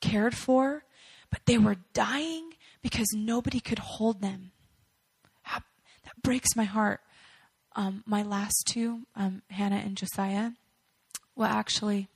cared 0.00 0.36
for. 0.36 0.84
But 1.30 1.46
they 1.46 1.58
were 1.58 1.76
dying 1.92 2.52
because 2.82 3.08
nobody 3.14 3.58
could 3.58 3.80
hold 3.80 4.20
them 4.20 4.52
breaks 6.24 6.56
my 6.56 6.64
heart. 6.64 7.00
um, 7.76 8.02
my 8.06 8.22
last 8.22 8.64
two, 8.68 9.00
um, 9.16 9.42
Hannah 9.50 9.82
and 9.84 9.96
Josiah, 9.96 10.50
well, 11.36 11.50
actually, 11.50 12.08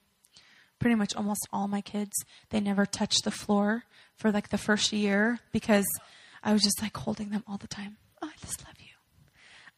pretty 0.79 0.95
much 0.95 1.15
almost 1.17 1.49
all 1.53 1.67
my 1.67 1.81
kids, 1.81 2.13
they 2.51 2.61
never 2.61 2.87
touched 2.87 3.25
the 3.25 3.31
floor 3.33 3.83
for 4.17 4.31
like 4.31 4.51
the 4.51 4.59
first 4.59 4.93
year 4.93 5.41
because 5.53 5.87
I 6.45 6.53
was 6.53 6.63
just 6.63 6.81
like 6.81 6.97
holding 6.97 7.31
them 7.31 7.43
all 7.49 7.57
the 7.59 7.67
time. 7.67 7.97
Oh, 8.23 8.29
I 8.29 8.37
just 8.41 8.65
love 8.65 8.77
you. 8.79 8.88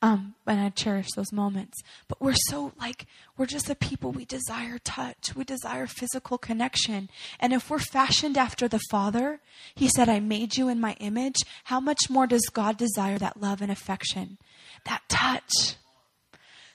Um, 0.02 0.34
and 0.46 0.58
I 0.58 0.70
cherish 0.70 1.08
those 1.14 1.30
moments. 1.30 1.82
But 2.08 2.22
we're 2.22 2.34
so 2.48 2.72
like, 2.80 3.06
we're 3.36 3.46
just 3.46 3.68
a 3.68 3.74
people, 3.74 4.12
we 4.12 4.24
desire 4.24 4.78
touch, 4.78 5.36
we 5.36 5.44
desire 5.44 5.86
physical 5.86 6.38
connection. 6.38 7.10
And 7.38 7.52
if 7.52 7.68
we're 7.68 7.80
fashioned 7.80 8.38
after 8.38 8.66
the 8.66 8.80
Father, 8.90 9.40
He 9.74 9.88
said, 9.88 10.08
I 10.08 10.20
made 10.20 10.56
you 10.56 10.68
in 10.68 10.80
my 10.80 10.94
image, 11.00 11.36
how 11.64 11.80
much 11.80 12.08
more 12.08 12.26
does 12.26 12.48
God 12.52 12.78
desire 12.78 13.18
that 13.18 13.40
love 13.40 13.60
and 13.60 13.70
affection, 13.70 14.38
that 14.86 15.02
touch? 15.08 15.76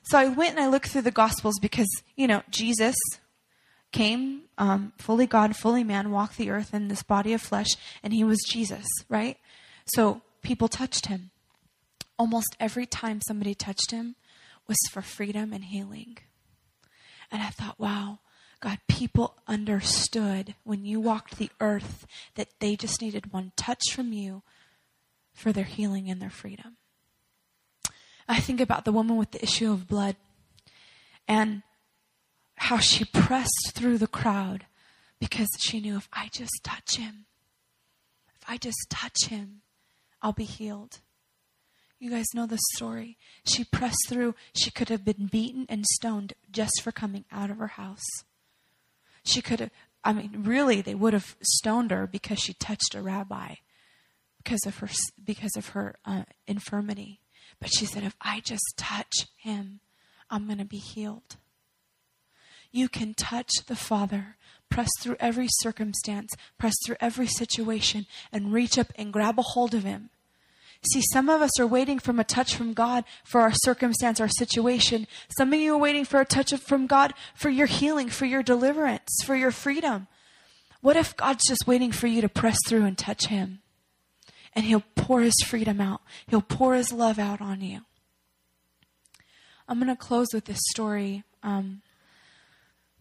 So 0.04 0.20
I 0.20 0.28
went 0.28 0.52
and 0.52 0.60
I 0.60 0.68
looked 0.68 0.90
through 0.90 1.02
the 1.02 1.12
Gospels 1.12 1.56
because, 1.60 1.90
you 2.16 2.28
know, 2.28 2.44
Jesus 2.52 2.96
came, 3.92 4.42
um, 4.60 4.94
fully 5.00 5.26
God, 5.26 5.56
fully 5.56 5.84
man, 5.84 6.12
walked 6.12 6.38
the 6.38 6.52
earth 6.52 6.76
in 6.76 6.90
this 6.90 7.02
body 7.02 7.34
of 7.34 7.42
flesh, 7.42 7.70
and 8.04 8.14
He 8.14 8.24
was 8.24 8.38
Jesus, 8.48 8.86
right? 9.10 9.38
So 9.88 10.22
people 10.44 10.68
touched 10.68 11.08
Him 11.08 11.32
almost 12.18 12.56
every 12.60 12.86
time 12.86 13.22
somebody 13.22 13.54
touched 13.54 13.92
him 13.92 14.16
was 14.68 14.78
for 14.90 15.02
freedom 15.02 15.54
and 15.54 15.66
healing. 15.66 16.18
And 17.32 17.42
I 17.42 17.50
thought, 17.50 17.80
wow, 17.80 18.20
God, 18.60 18.80
people 18.88 19.36
understood 19.48 20.56
when 20.64 20.86
you 20.86 21.00
walked 21.00 21.38
the 21.38 21.52
earth 21.60 22.08
that 22.36 22.60
they 22.60 22.76
just 22.76 23.02
needed 23.02 23.34
one 23.34 23.52
touch 23.56 23.92
from 23.92 24.14
you 24.14 24.44
for 25.34 25.52
their 25.52 25.66
healing 25.66 26.10
and 26.10 26.22
their 26.22 26.30
freedom. 26.30 26.78
I 28.28 28.40
think 28.40 28.60
about 28.60 28.86
the 28.86 28.92
woman 28.92 29.18
with 29.18 29.32
the 29.32 29.44
issue 29.44 29.72
of 29.72 29.88
blood 29.88 30.16
and 31.28 31.62
how 32.56 32.78
she 32.78 33.06
pressed 33.06 33.72
through 33.74 33.98
the 33.98 34.08
crowd 34.08 34.66
because 35.20 35.50
she 35.60 35.80
knew 35.80 35.98
if 35.98 36.10
I 36.12 36.30
just 36.32 36.64
touch 36.64 36.98
him, 36.98 37.26
if 38.36 38.42
I 38.48 38.58
just 38.58 38.88
touch 38.90 39.26
him, 39.28 39.62
I'll 40.22 40.34
be 40.34 40.46
healed. 40.46 41.00
You 42.00 42.10
guys 42.10 42.26
know 42.34 42.46
the 42.46 42.60
story. 42.76 43.18
She 43.46 43.64
pressed 43.64 44.10
through. 44.10 44.36
She 44.54 44.70
could 44.70 44.90
have 44.90 45.06
been 45.06 45.28
beaten 45.28 45.66
and 45.70 45.86
stoned 45.86 46.34
just 46.52 46.82
for 46.82 46.92
coming 46.92 47.26
out 47.32 47.50
of 47.50 47.58
her 47.58 47.68
house. 47.68 48.06
She 49.24 49.42
could 49.42 49.60
have, 49.60 49.72
I 50.04 50.14
mean, 50.14 50.44
really, 50.44 50.82
they 50.82 50.96
would 50.96 51.14
have 51.14 51.36
stoned 51.42 51.92
her 51.92 52.06
because 52.06 52.40
she 52.40 52.54
touched 52.54 52.96
a 52.96 53.02
rabbi 53.02 53.56
because 54.44 54.66
of 54.66 54.78
her, 54.78 54.90
because 55.24 55.56
of 55.56 55.70
her 55.70 55.96
uh, 56.06 56.24
infirmity. 56.48 57.22
But 57.60 57.72
she 57.74 57.86
said, 57.86 58.04
if 58.04 58.16
I 58.22 58.42
just 58.42 58.76
touch 58.78 59.28
him, 59.38 59.80
I'm 60.30 60.46
going 60.46 60.60
to 60.60 60.66
be 60.66 60.78
healed. 60.78 61.38
You 62.72 62.90
can 62.90 63.14
touch 63.14 63.52
the 63.68 63.76
Father, 63.76 64.36
press 64.70 64.90
through 65.00 65.16
every 65.20 65.48
circumstance, 65.50 66.30
press 66.60 66.74
through 66.86 66.98
every 67.00 67.28
situation, 67.28 68.06
and 68.34 68.52
reach 68.52 68.78
up 68.78 68.92
and 68.98 69.14
grab 69.14 69.40
a 69.40 69.44
hold 69.44 69.74
of 69.74 69.84
him 69.84 70.10
See, 70.92 71.02
some 71.12 71.30
of 71.30 71.42
us 71.42 71.60
are 71.60 71.68
waiting 71.68 72.00
from 72.00 72.20
a 72.20 72.24
touch 72.24 72.56
from 72.56 72.74
God 72.74 73.04
for 73.24 73.42
our 73.42 73.54
circumstance, 73.54 74.20
our 74.20 74.30
situation. 74.30 75.08
Some 75.38 75.54
of 75.54 75.60
you 75.60 75.74
are 75.74 75.80
waiting 75.80 76.06
for 76.06 76.20
a 76.20 76.26
touch 76.26 76.54
from 76.56 76.88
God 76.88 77.14
for 77.34 77.50
your 77.50 77.68
healing, 77.68 78.10
for 78.10 78.26
your 78.26 78.44
deliverance, 78.44 79.10
for 79.24 79.36
your 79.36 79.52
freedom. 79.52 80.08
What 80.82 80.96
if 80.96 81.18
God's 81.18 81.48
just 81.48 81.66
waiting 81.66 81.92
for 81.92 82.08
you 82.08 82.22
to 82.22 82.30
press 82.30 82.58
through 82.68 82.86
and 82.86 82.98
touch 82.98 83.28
Him? 83.28 83.62
And 84.54 84.66
He'll 84.66 84.84
pour 84.96 85.22
His 85.22 85.36
freedom 85.46 85.82
out, 85.82 86.02
He'll 86.28 86.42
pour 86.42 86.76
His 86.76 86.92
love 86.92 87.18
out 87.18 87.42
on 87.42 87.62
you. 87.62 87.82
I'm 89.68 89.80
going 89.80 89.88
to 89.88 89.96
close 89.96 90.28
with 90.32 90.46
this 90.46 90.62
story. 90.70 91.24
Um, 91.42 91.82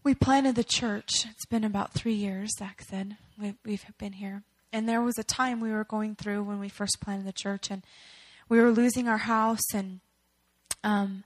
we 0.03 0.15
planted 0.15 0.55
the 0.55 0.63
church. 0.63 1.25
It's 1.29 1.45
been 1.45 1.63
about 1.63 1.93
three 1.93 2.13
years, 2.13 2.57
Zach 2.57 2.81
said. 2.81 3.17
We, 3.39 3.53
we've 3.63 3.85
been 3.99 4.13
here. 4.13 4.43
And 4.75 4.89
there 4.89 5.01
was 5.01 5.17
a 5.17 5.23
time 5.23 5.61
we 5.61 5.71
were 5.71 5.85
going 5.85 6.15
through 6.15 6.43
when 6.43 6.59
we 6.59 6.67
first 6.67 6.97
planted 6.99 7.25
the 7.25 7.31
church, 7.31 7.71
and 7.71 7.81
we 8.49 8.59
were 8.59 8.71
losing 8.71 9.07
our 9.07 9.19
house 9.19 9.73
and 9.73 10.01
um, 10.83 11.23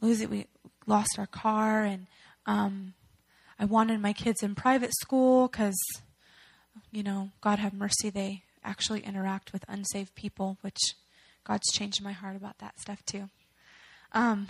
losing. 0.00 0.28
We 0.28 0.46
lost 0.84 1.10
our 1.16 1.28
car, 1.28 1.84
and 1.84 2.08
um, 2.44 2.94
I 3.56 3.66
wanted 3.66 4.00
my 4.00 4.12
kids 4.12 4.42
in 4.42 4.56
private 4.56 4.92
school 4.94 5.46
because, 5.46 5.78
you 6.90 7.04
know, 7.04 7.30
God 7.40 7.60
have 7.60 7.72
mercy, 7.72 8.10
they 8.10 8.42
actually 8.64 9.04
interact 9.04 9.52
with 9.52 9.64
unsaved 9.68 10.16
people, 10.16 10.58
which 10.62 10.80
God's 11.44 11.70
changed 11.72 12.02
my 12.02 12.10
heart 12.10 12.34
about 12.34 12.58
that 12.58 12.80
stuff 12.80 13.04
too. 13.04 13.28
Um, 14.10 14.48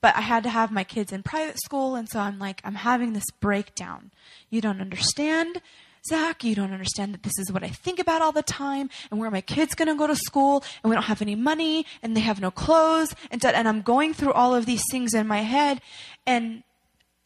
but 0.00 0.14
I 0.14 0.20
had 0.20 0.44
to 0.44 0.48
have 0.48 0.70
my 0.70 0.84
kids 0.84 1.10
in 1.12 1.24
private 1.24 1.58
school, 1.58 1.96
and 1.96 2.08
so 2.08 2.20
I'm 2.20 2.38
like, 2.38 2.60
I'm 2.62 2.76
having 2.76 3.14
this 3.14 3.28
breakdown. 3.40 4.12
You 4.48 4.60
don't 4.60 4.80
understand. 4.80 5.60
Zach, 6.08 6.44
you 6.44 6.54
don't 6.54 6.72
understand 6.72 7.14
that 7.14 7.22
this 7.22 7.38
is 7.38 7.52
what 7.52 7.62
I 7.62 7.68
think 7.68 7.98
about 7.98 8.22
all 8.22 8.32
the 8.32 8.42
time, 8.42 8.90
and 9.10 9.20
where 9.20 9.28
are 9.28 9.32
my 9.32 9.40
kid's 9.40 9.74
going 9.74 9.88
to 9.88 9.94
go 9.94 10.06
to 10.06 10.16
school, 10.16 10.64
and 10.82 10.90
we 10.90 10.96
don't 10.96 11.04
have 11.04 11.22
any 11.22 11.34
money, 11.34 11.86
and 12.02 12.16
they 12.16 12.20
have 12.20 12.40
no 12.40 12.50
clothes, 12.50 13.14
and, 13.30 13.44
and 13.44 13.68
I'm 13.68 13.82
going 13.82 14.14
through 14.14 14.32
all 14.32 14.54
of 14.54 14.66
these 14.66 14.84
things 14.90 15.14
in 15.14 15.26
my 15.26 15.40
head, 15.40 15.80
and 16.26 16.62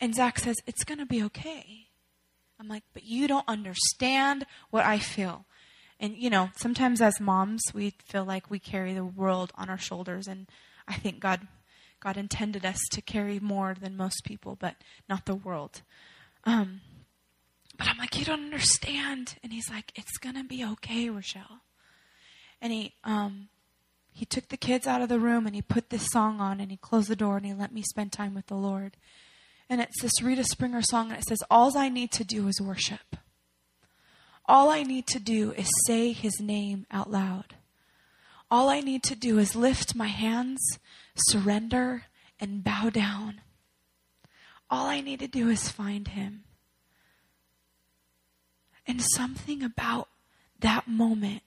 and 0.00 0.14
Zach 0.14 0.38
says 0.38 0.56
it's 0.66 0.84
going 0.84 0.98
to 0.98 1.06
be 1.06 1.22
okay. 1.22 1.88
I'm 2.60 2.68
like, 2.68 2.82
but 2.92 3.04
you 3.04 3.26
don't 3.26 3.48
understand 3.48 4.44
what 4.70 4.84
I 4.84 4.98
feel. 4.98 5.46
And 6.00 6.16
you 6.16 6.28
know, 6.28 6.50
sometimes 6.56 7.00
as 7.00 7.20
moms, 7.20 7.62
we 7.72 7.94
feel 8.04 8.24
like 8.24 8.50
we 8.50 8.58
carry 8.58 8.92
the 8.92 9.04
world 9.04 9.52
on 9.54 9.70
our 9.70 9.78
shoulders, 9.78 10.26
and 10.26 10.46
I 10.88 10.94
think 10.94 11.20
God 11.20 11.46
God 12.00 12.16
intended 12.16 12.66
us 12.66 12.78
to 12.90 13.00
carry 13.00 13.40
more 13.40 13.74
than 13.80 13.96
most 13.96 14.24
people, 14.24 14.56
but 14.60 14.76
not 15.08 15.24
the 15.24 15.34
world. 15.34 15.80
Um, 16.44 16.82
but 17.76 17.88
I'm 17.88 17.98
like, 17.98 18.18
you 18.18 18.24
don't 18.24 18.44
understand. 18.44 19.36
And 19.42 19.52
he's 19.52 19.70
like, 19.70 19.92
it's 19.94 20.18
going 20.18 20.36
to 20.36 20.44
be 20.44 20.64
okay, 20.64 21.08
Rochelle. 21.10 21.60
And 22.60 22.72
he, 22.72 22.94
um, 23.04 23.48
he 24.12 24.24
took 24.24 24.48
the 24.48 24.56
kids 24.56 24.86
out 24.86 25.02
of 25.02 25.08
the 25.08 25.18
room 25.18 25.46
and 25.46 25.54
he 25.54 25.62
put 25.62 25.90
this 25.90 26.06
song 26.10 26.40
on 26.40 26.60
and 26.60 26.70
he 26.70 26.76
closed 26.76 27.08
the 27.08 27.16
door 27.16 27.36
and 27.36 27.44
he 27.44 27.52
let 27.52 27.72
me 27.72 27.82
spend 27.82 28.12
time 28.12 28.34
with 28.34 28.46
the 28.46 28.54
Lord. 28.54 28.96
And 29.68 29.80
it's 29.80 30.00
this 30.00 30.22
Rita 30.22 30.44
Springer 30.44 30.82
song 30.82 31.10
and 31.10 31.18
it 31.18 31.24
says, 31.26 31.42
All 31.50 31.76
I 31.76 31.88
need 31.88 32.12
to 32.12 32.24
do 32.24 32.46
is 32.48 32.60
worship. 32.60 33.16
All 34.46 34.70
I 34.70 34.82
need 34.82 35.06
to 35.08 35.18
do 35.18 35.52
is 35.52 35.68
say 35.86 36.12
his 36.12 36.38
name 36.38 36.86
out 36.90 37.10
loud. 37.10 37.54
All 38.50 38.68
I 38.68 38.80
need 38.80 39.02
to 39.04 39.16
do 39.16 39.38
is 39.38 39.56
lift 39.56 39.94
my 39.94 40.06
hands, 40.06 40.60
surrender, 41.16 42.04
and 42.38 42.62
bow 42.62 42.90
down. 42.90 43.40
All 44.70 44.86
I 44.86 45.00
need 45.00 45.20
to 45.20 45.26
do 45.26 45.48
is 45.48 45.68
find 45.68 46.08
him. 46.08 46.44
And 48.86 49.00
something 49.00 49.62
about 49.62 50.08
that 50.60 50.86
moment, 50.86 51.42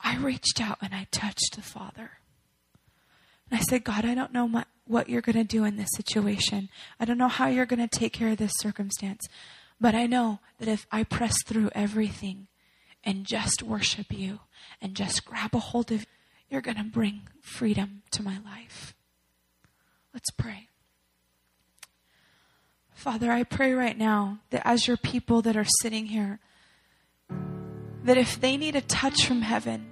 I 0.00 0.16
reached 0.16 0.60
out 0.60 0.78
and 0.80 0.94
I 0.94 1.06
touched 1.10 1.56
the 1.56 1.62
Father. 1.62 2.12
And 3.50 3.58
I 3.58 3.62
said, 3.62 3.84
God, 3.84 4.04
I 4.04 4.14
don't 4.14 4.32
know 4.32 4.48
my, 4.48 4.64
what 4.86 5.08
you're 5.08 5.22
going 5.22 5.36
to 5.36 5.44
do 5.44 5.64
in 5.64 5.76
this 5.76 5.90
situation. 5.96 6.68
I 6.98 7.04
don't 7.04 7.18
know 7.18 7.28
how 7.28 7.48
you're 7.48 7.66
going 7.66 7.86
to 7.86 7.98
take 7.98 8.12
care 8.12 8.28
of 8.28 8.38
this 8.38 8.52
circumstance. 8.56 9.26
But 9.80 9.94
I 9.94 10.06
know 10.06 10.40
that 10.58 10.68
if 10.68 10.86
I 10.92 11.02
press 11.02 11.36
through 11.46 11.70
everything 11.74 12.48
and 13.02 13.26
just 13.26 13.62
worship 13.62 14.06
you 14.10 14.40
and 14.80 14.94
just 14.94 15.24
grab 15.24 15.54
a 15.54 15.58
hold 15.58 15.90
of 15.90 16.00
you, 16.00 16.06
you're 16.50 16.60
going 16.60 16.76
to 16.76 16.84
bring 16.84 17.22
freedom 17.40 18.02
to 18.10 18.22
my 18.22 18.38
life. 18.44 18.94
Let's 20.12 20.30
pray. 20.30 20.68
Father, 23.02 23.32
I 23.32 23.42
pray 23.42 23.72
right 23.72 23.98
now 23.98 24.38
that 24.50 24.62
as 24.64 24.86
your 24.86 24.96
people 24.96 25.42
that 25.42 25.56
are 25.56 25.66
sitting 25.80 26.06
here, 26.06 26.38
that 28.04 28.16
if 28.16 28.40
they 28.40 28.56
need 28.56 28.76
a 28.76 28.80
touch 28.80 29.26
from 29.26 29.42
heaven, 29.42 29.90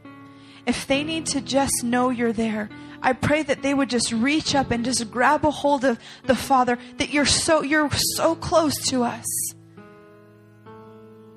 if 0.65 0.87
they 0.87 1.03
need 1.03 1.27
to 1.27 1.41
just 1.41 1.83
know 1.83 2.11
you're 2.11 2.33
there, 2.33 2.71
I 3.03 3.15
pray 3.15 3.43
that 3.43 3.63
they 3.63 3.75
would 3.75 3.91
just 3.91 4.13
reach 4.13 4.55
up 4.55 4.71
and 4.71 4.85
just 4.85 5.11
grab 5.11 5.45
a 5.45 5.51
hold 5.51 5.85
of 5.85 5.99
the 6.27 6.37
Father, 6.37 6.79
that 6.99 7.11
you're 7.11 7.27
so 7.27 7.63
you're 7.63 7.91
so 7.91 8.37
close 8.37 8.77
to 8.91 9.03
us. 9.03 9.27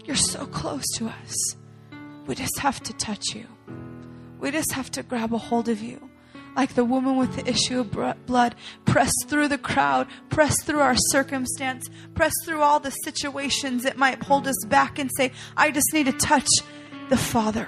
You're 0.05 0.15
so 0.15 0.45
close 0.45 0.85
to 0.97 1.07
us. 1.07 1.55
We 2.27 2.35
just 2.35 2.59
have 2.59 2.83
to 2.83 2.93
touch 2.93 3.33
you. 3.33 3.47
We 4.39 4.51
just 4.51 4.73
have 4.73 4.91
to 4.91 5.01
grab 5.01 5.33
a 5.33 5.39
hold 5.39 5.69
of 5.69 5.81
you 5.81 6.07
like 6.55 6.75
the 6.75 6.85
woman 6.85 7.17
with 7.17 7.35
the 7.35 7.49
issue 7.49 7.79
of 7.79 8.25
blood, 8.25 8.55
press 8.85 9.11
through 9.25 9.47
the 9.47 9.57
crowd, 9.57 10.07
press 10.29 10.55
through 10.63 10.79
our 10.79 10.95
circumstance, 10.95 11.89
press 12.13 12.33
through 12.45 12.61
all 12.61 12.79
the 12.79 12.91
situations 12.91 13.83
that 13.83 13.97
might 13.97 14.21
hold 14.23 14.47
us 14.47 14.65
back 14.67 14.99
and 14.99 15.09
say, 15.17 15.31
I 15.57 15.71
just 15.71 15.93
need 15.93 16.05
to 16.05 16.13
touch 16.13 16.47
the 17.09 17.17
Father. 17.17 17.67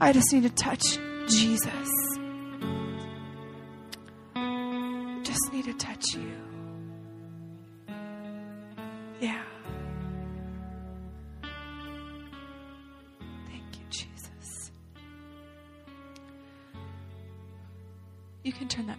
I 0.00 0.12
just 0.12 0.32
need 0.32 0.42
to 0.44 0.50
touch 0.50 0.98
Jesus. 1.28 1.90
Just 5.22 5.52
need 5.52 5.64
to 5.64 5.74
touch 5.74 6.04
you. 6.14 6.32
Yeah. 9.20 9.42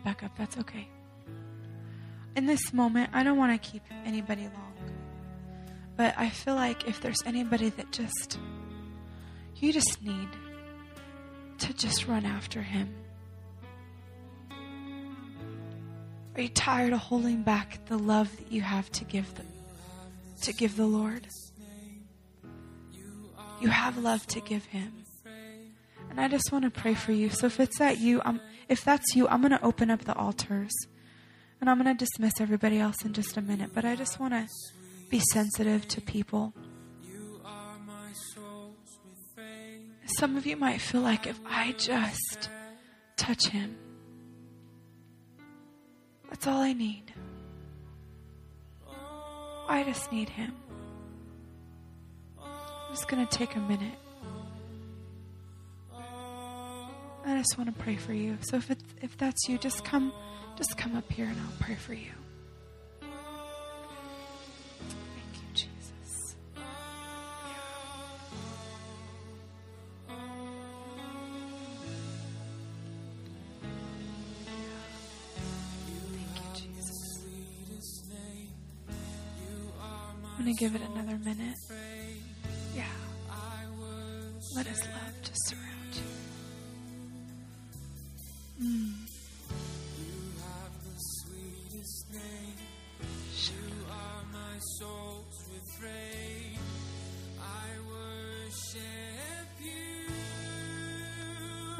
Back 0.03 0.23
up. 0.23 0.37
That's 0.37 0.57
okay. 0.57 0.87
In 2.35 2.45
this 2.45 2.73
moment, 2.73 3.11
I 3.13 3.23
don't 3.23 3.37
want 3.37 3.61
to 3.61 3.69
keep 3.69 3.83
anybody 4.05 4.43
long. 4.43 4.73
But 5.95 6.15
I 6.17 6.29
feel 6.29 6.55
like 6.55 6.87
if 6.87 7.01
there's 7.01 7.21
anybody 7.25 7.69
that 7.69 7.91
just, 7.91 8.39
you 9.57 9.71
just 9.71 10.01
need 10.01 10.29
to 11.59 11.73
just 11.73 12.07
run 12.07 12.25
after 12.25 12.61
him. 12.61 12.93
Are 16.35 16.41
you 16.41 16.49
tired 16.49 16.93
of 16.93 16.99
holding 16.99 17.43
back 17.43 17.85
the 17.85 17.97
love 17.97 18.35
that 18.37 18.51
you 18.51 18.61
have 18.61 18.91
to 18.93 19.05
give 19.05 19.31
the, 19.35 19.43
to 20.41 20.53
give 20.53 20.75
the 20.75 20.87
Lord? 20.87 21.27
You 23.61 23.67
have 23.69 23.97
love 23.97 24.25
to 24.27 24.41
give 24.41 24.65
him. 24.65 25.02
And 26.13 26.21
I 26.21 26.27
just 26.27 26.51
want 26.51 26.63
to 26.63 26.69
pray 26.69 26.93
for 26.93 27.11
you. 27.11 27.31
So 27.31 27.47
if 27.47 27.59
it's 27.59 27.79
that 27.79 27.97
you, 27.97 28.21
I'm, 28.23 28.39
if 28.69 28.83
that's 28.83 29.15
you, 29.15 29.27
I'm 29.27 29.41
going 29.41 29.49
to 29.49 29.65
open 29.65 29.89
up 29.89 30.01
the 30.05 30.13
altars. 30.13 30.71
And 31.59 31.67
I'm 31.67 31.81
going 31.81 31.97
to 31.97 32.05
dismiss 32.05 32.39
everybody 32.39 32.77
else 32.77 33.03
in 33.03 33.13
just 33.13 33.35
a 33.35 33.41
minute. 33.41 33.71
But 33.73 33.83
I 33.83 33.95
just 33.95 34.19
want 34.19 34.35
to 34.35 34.47
be 35.09 35.19
sensitive 35.31 35.87
to 35.87 36.01
people. 36.01 36.53
Some 40.05 40.37
of 40.37 40.45
you 40.45 40.55
might 40.55 40.81
feel 40.81 41.01
like 41.01 41.25
if 41.25 41.39
I 41.47 41.71
just 41.79 42.47
touch 43.17 43.47
him, 43.47 43.75
that's 46.29 46.45
all 46.45 46.61
I 46.61 46.73
need. 46.73 47.11
I 49.67 49.83
just 49.83 50.11
need 50.11 50.29
him. 50.29 50.53
I'm 52.39 52.93
just 52.93 53.07
going 53.07 53.25
to 53.25 53.35
take 53.35 53.55
a 53.55 53.59
minute. 53.59 53.97
I 57.25 57.37
just 57.37 57.57
want 57.57 57.75
to 57.75 57.83
pray 57.83 57.95
for 57.95 58.13
you. 58.13 58.37
So 58.41 58.57
if 58.57 58.69
it's, 58.69 58.83
if 59.01 59.17
that's 59.17 59.47
you, 59.47 59.57
just 59.57 59.83
come 59.85 60.11
just 60.55 60.77
come 60.77 60.95
up 60.95 61.11
here 61.11 61.25
and 61.25 61.39
I'll 61.39 61.57
pray 61.59 61.75
for 61.75 61.93
you. 61.93 62.11
Thank 63.01 63.11
you, 65.33 65.47
Jesus. 65.53 66.35
Thank 76.11 76.37
you, 76.37 76.47
Jesus. 76.53 76.89
I'm 80.37 80.43
going 80.43 80.55
to 80.55 80.59
give 80.59 80.75
it 80.75 80.81
another 80.81 81.17
minute. 81.17 81.55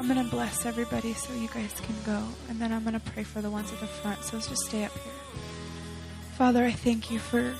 I'm 0.04 0.12
going 0.12 0.22
to 0.22 0.30
bless 0.30 0.66
everybody 0.66 1.14
so 1.14 1.32
you 1.32 1.48
guys 1.48 1.72
can 1.80 1.96
go. 2.04 2.22
And 2.50 2.60
then 2.60 2.74
I'm 2.74 2.82
going 2.82 2.92
to 2.92 3.10
pray 3.12 3.22
for 3.22 3.40
the 3.40 3.48
ones 3.48 3.72
at 3.72 3.80
the 3.80 3.86
front. 3.86 4.22
So 4.22 4.36
let's 4.36 4.48
just 4.48 4.66
stay 4.66 4.84
up 4.84 4.92
here. 4.92 5.12
Father, 6.36 6.62
I 6.62 6.72
thank 6.72 7.10
you 7.10 7.18
for 7.18 7.54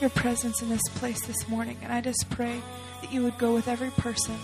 your 0.00 0.10
presence 0.10 0.62
in 0.62 0.68
this 0.68 0.88
place 0.94 1.26
this 1.26 1.48
morning. 1.48 1.78
And 1.82 1.92
I 1.92 2.00
just 2.00 2.30
pray 2.30 2.62
that 3.02 3.12
you 3.12 3.24
would 3.24 3.36
go 3.38 3.52
with 3.52 3.66
every 3.66 3.90
person, 3.90 4.36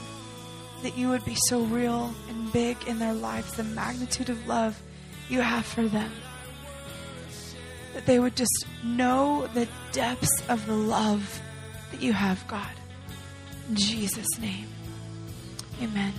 that 0.83 0.99
you 0.99 1.09
would 1.09 1.25
be 1.25 1.37
so 1.37 1.61
real 1.61 2.13
and 2.29 2.53
big 2.53 2.79
in 2.89 2.99
their 2.99 3.15
lives, 3.15 3.53
the 3.53 3.63
magnitude 3.63 4.29
of 4.29 4.45
love 4.49 4.83
you 5.29 5.41
have 5.41 5.65
for 5.65 5.87
them. 5.87 6.11
That 7.95 8.07
they 8.07 8.19
would 8.19 8.35
just 8.35 8.67
know 8.83 9.47
the 9.55 9.69
depths 9.93 10.43
of 10.49 10.67
the 10.67 10.75
love 10.75 11.41
that 11.93 12.03
you 12.03 12.13
have, 12.13 12.45
God. 12.49 12.75
In 13.69 13.77
Jesus' 13.77 14.37
name, 14.41 14.67
amen. 15.81 16.13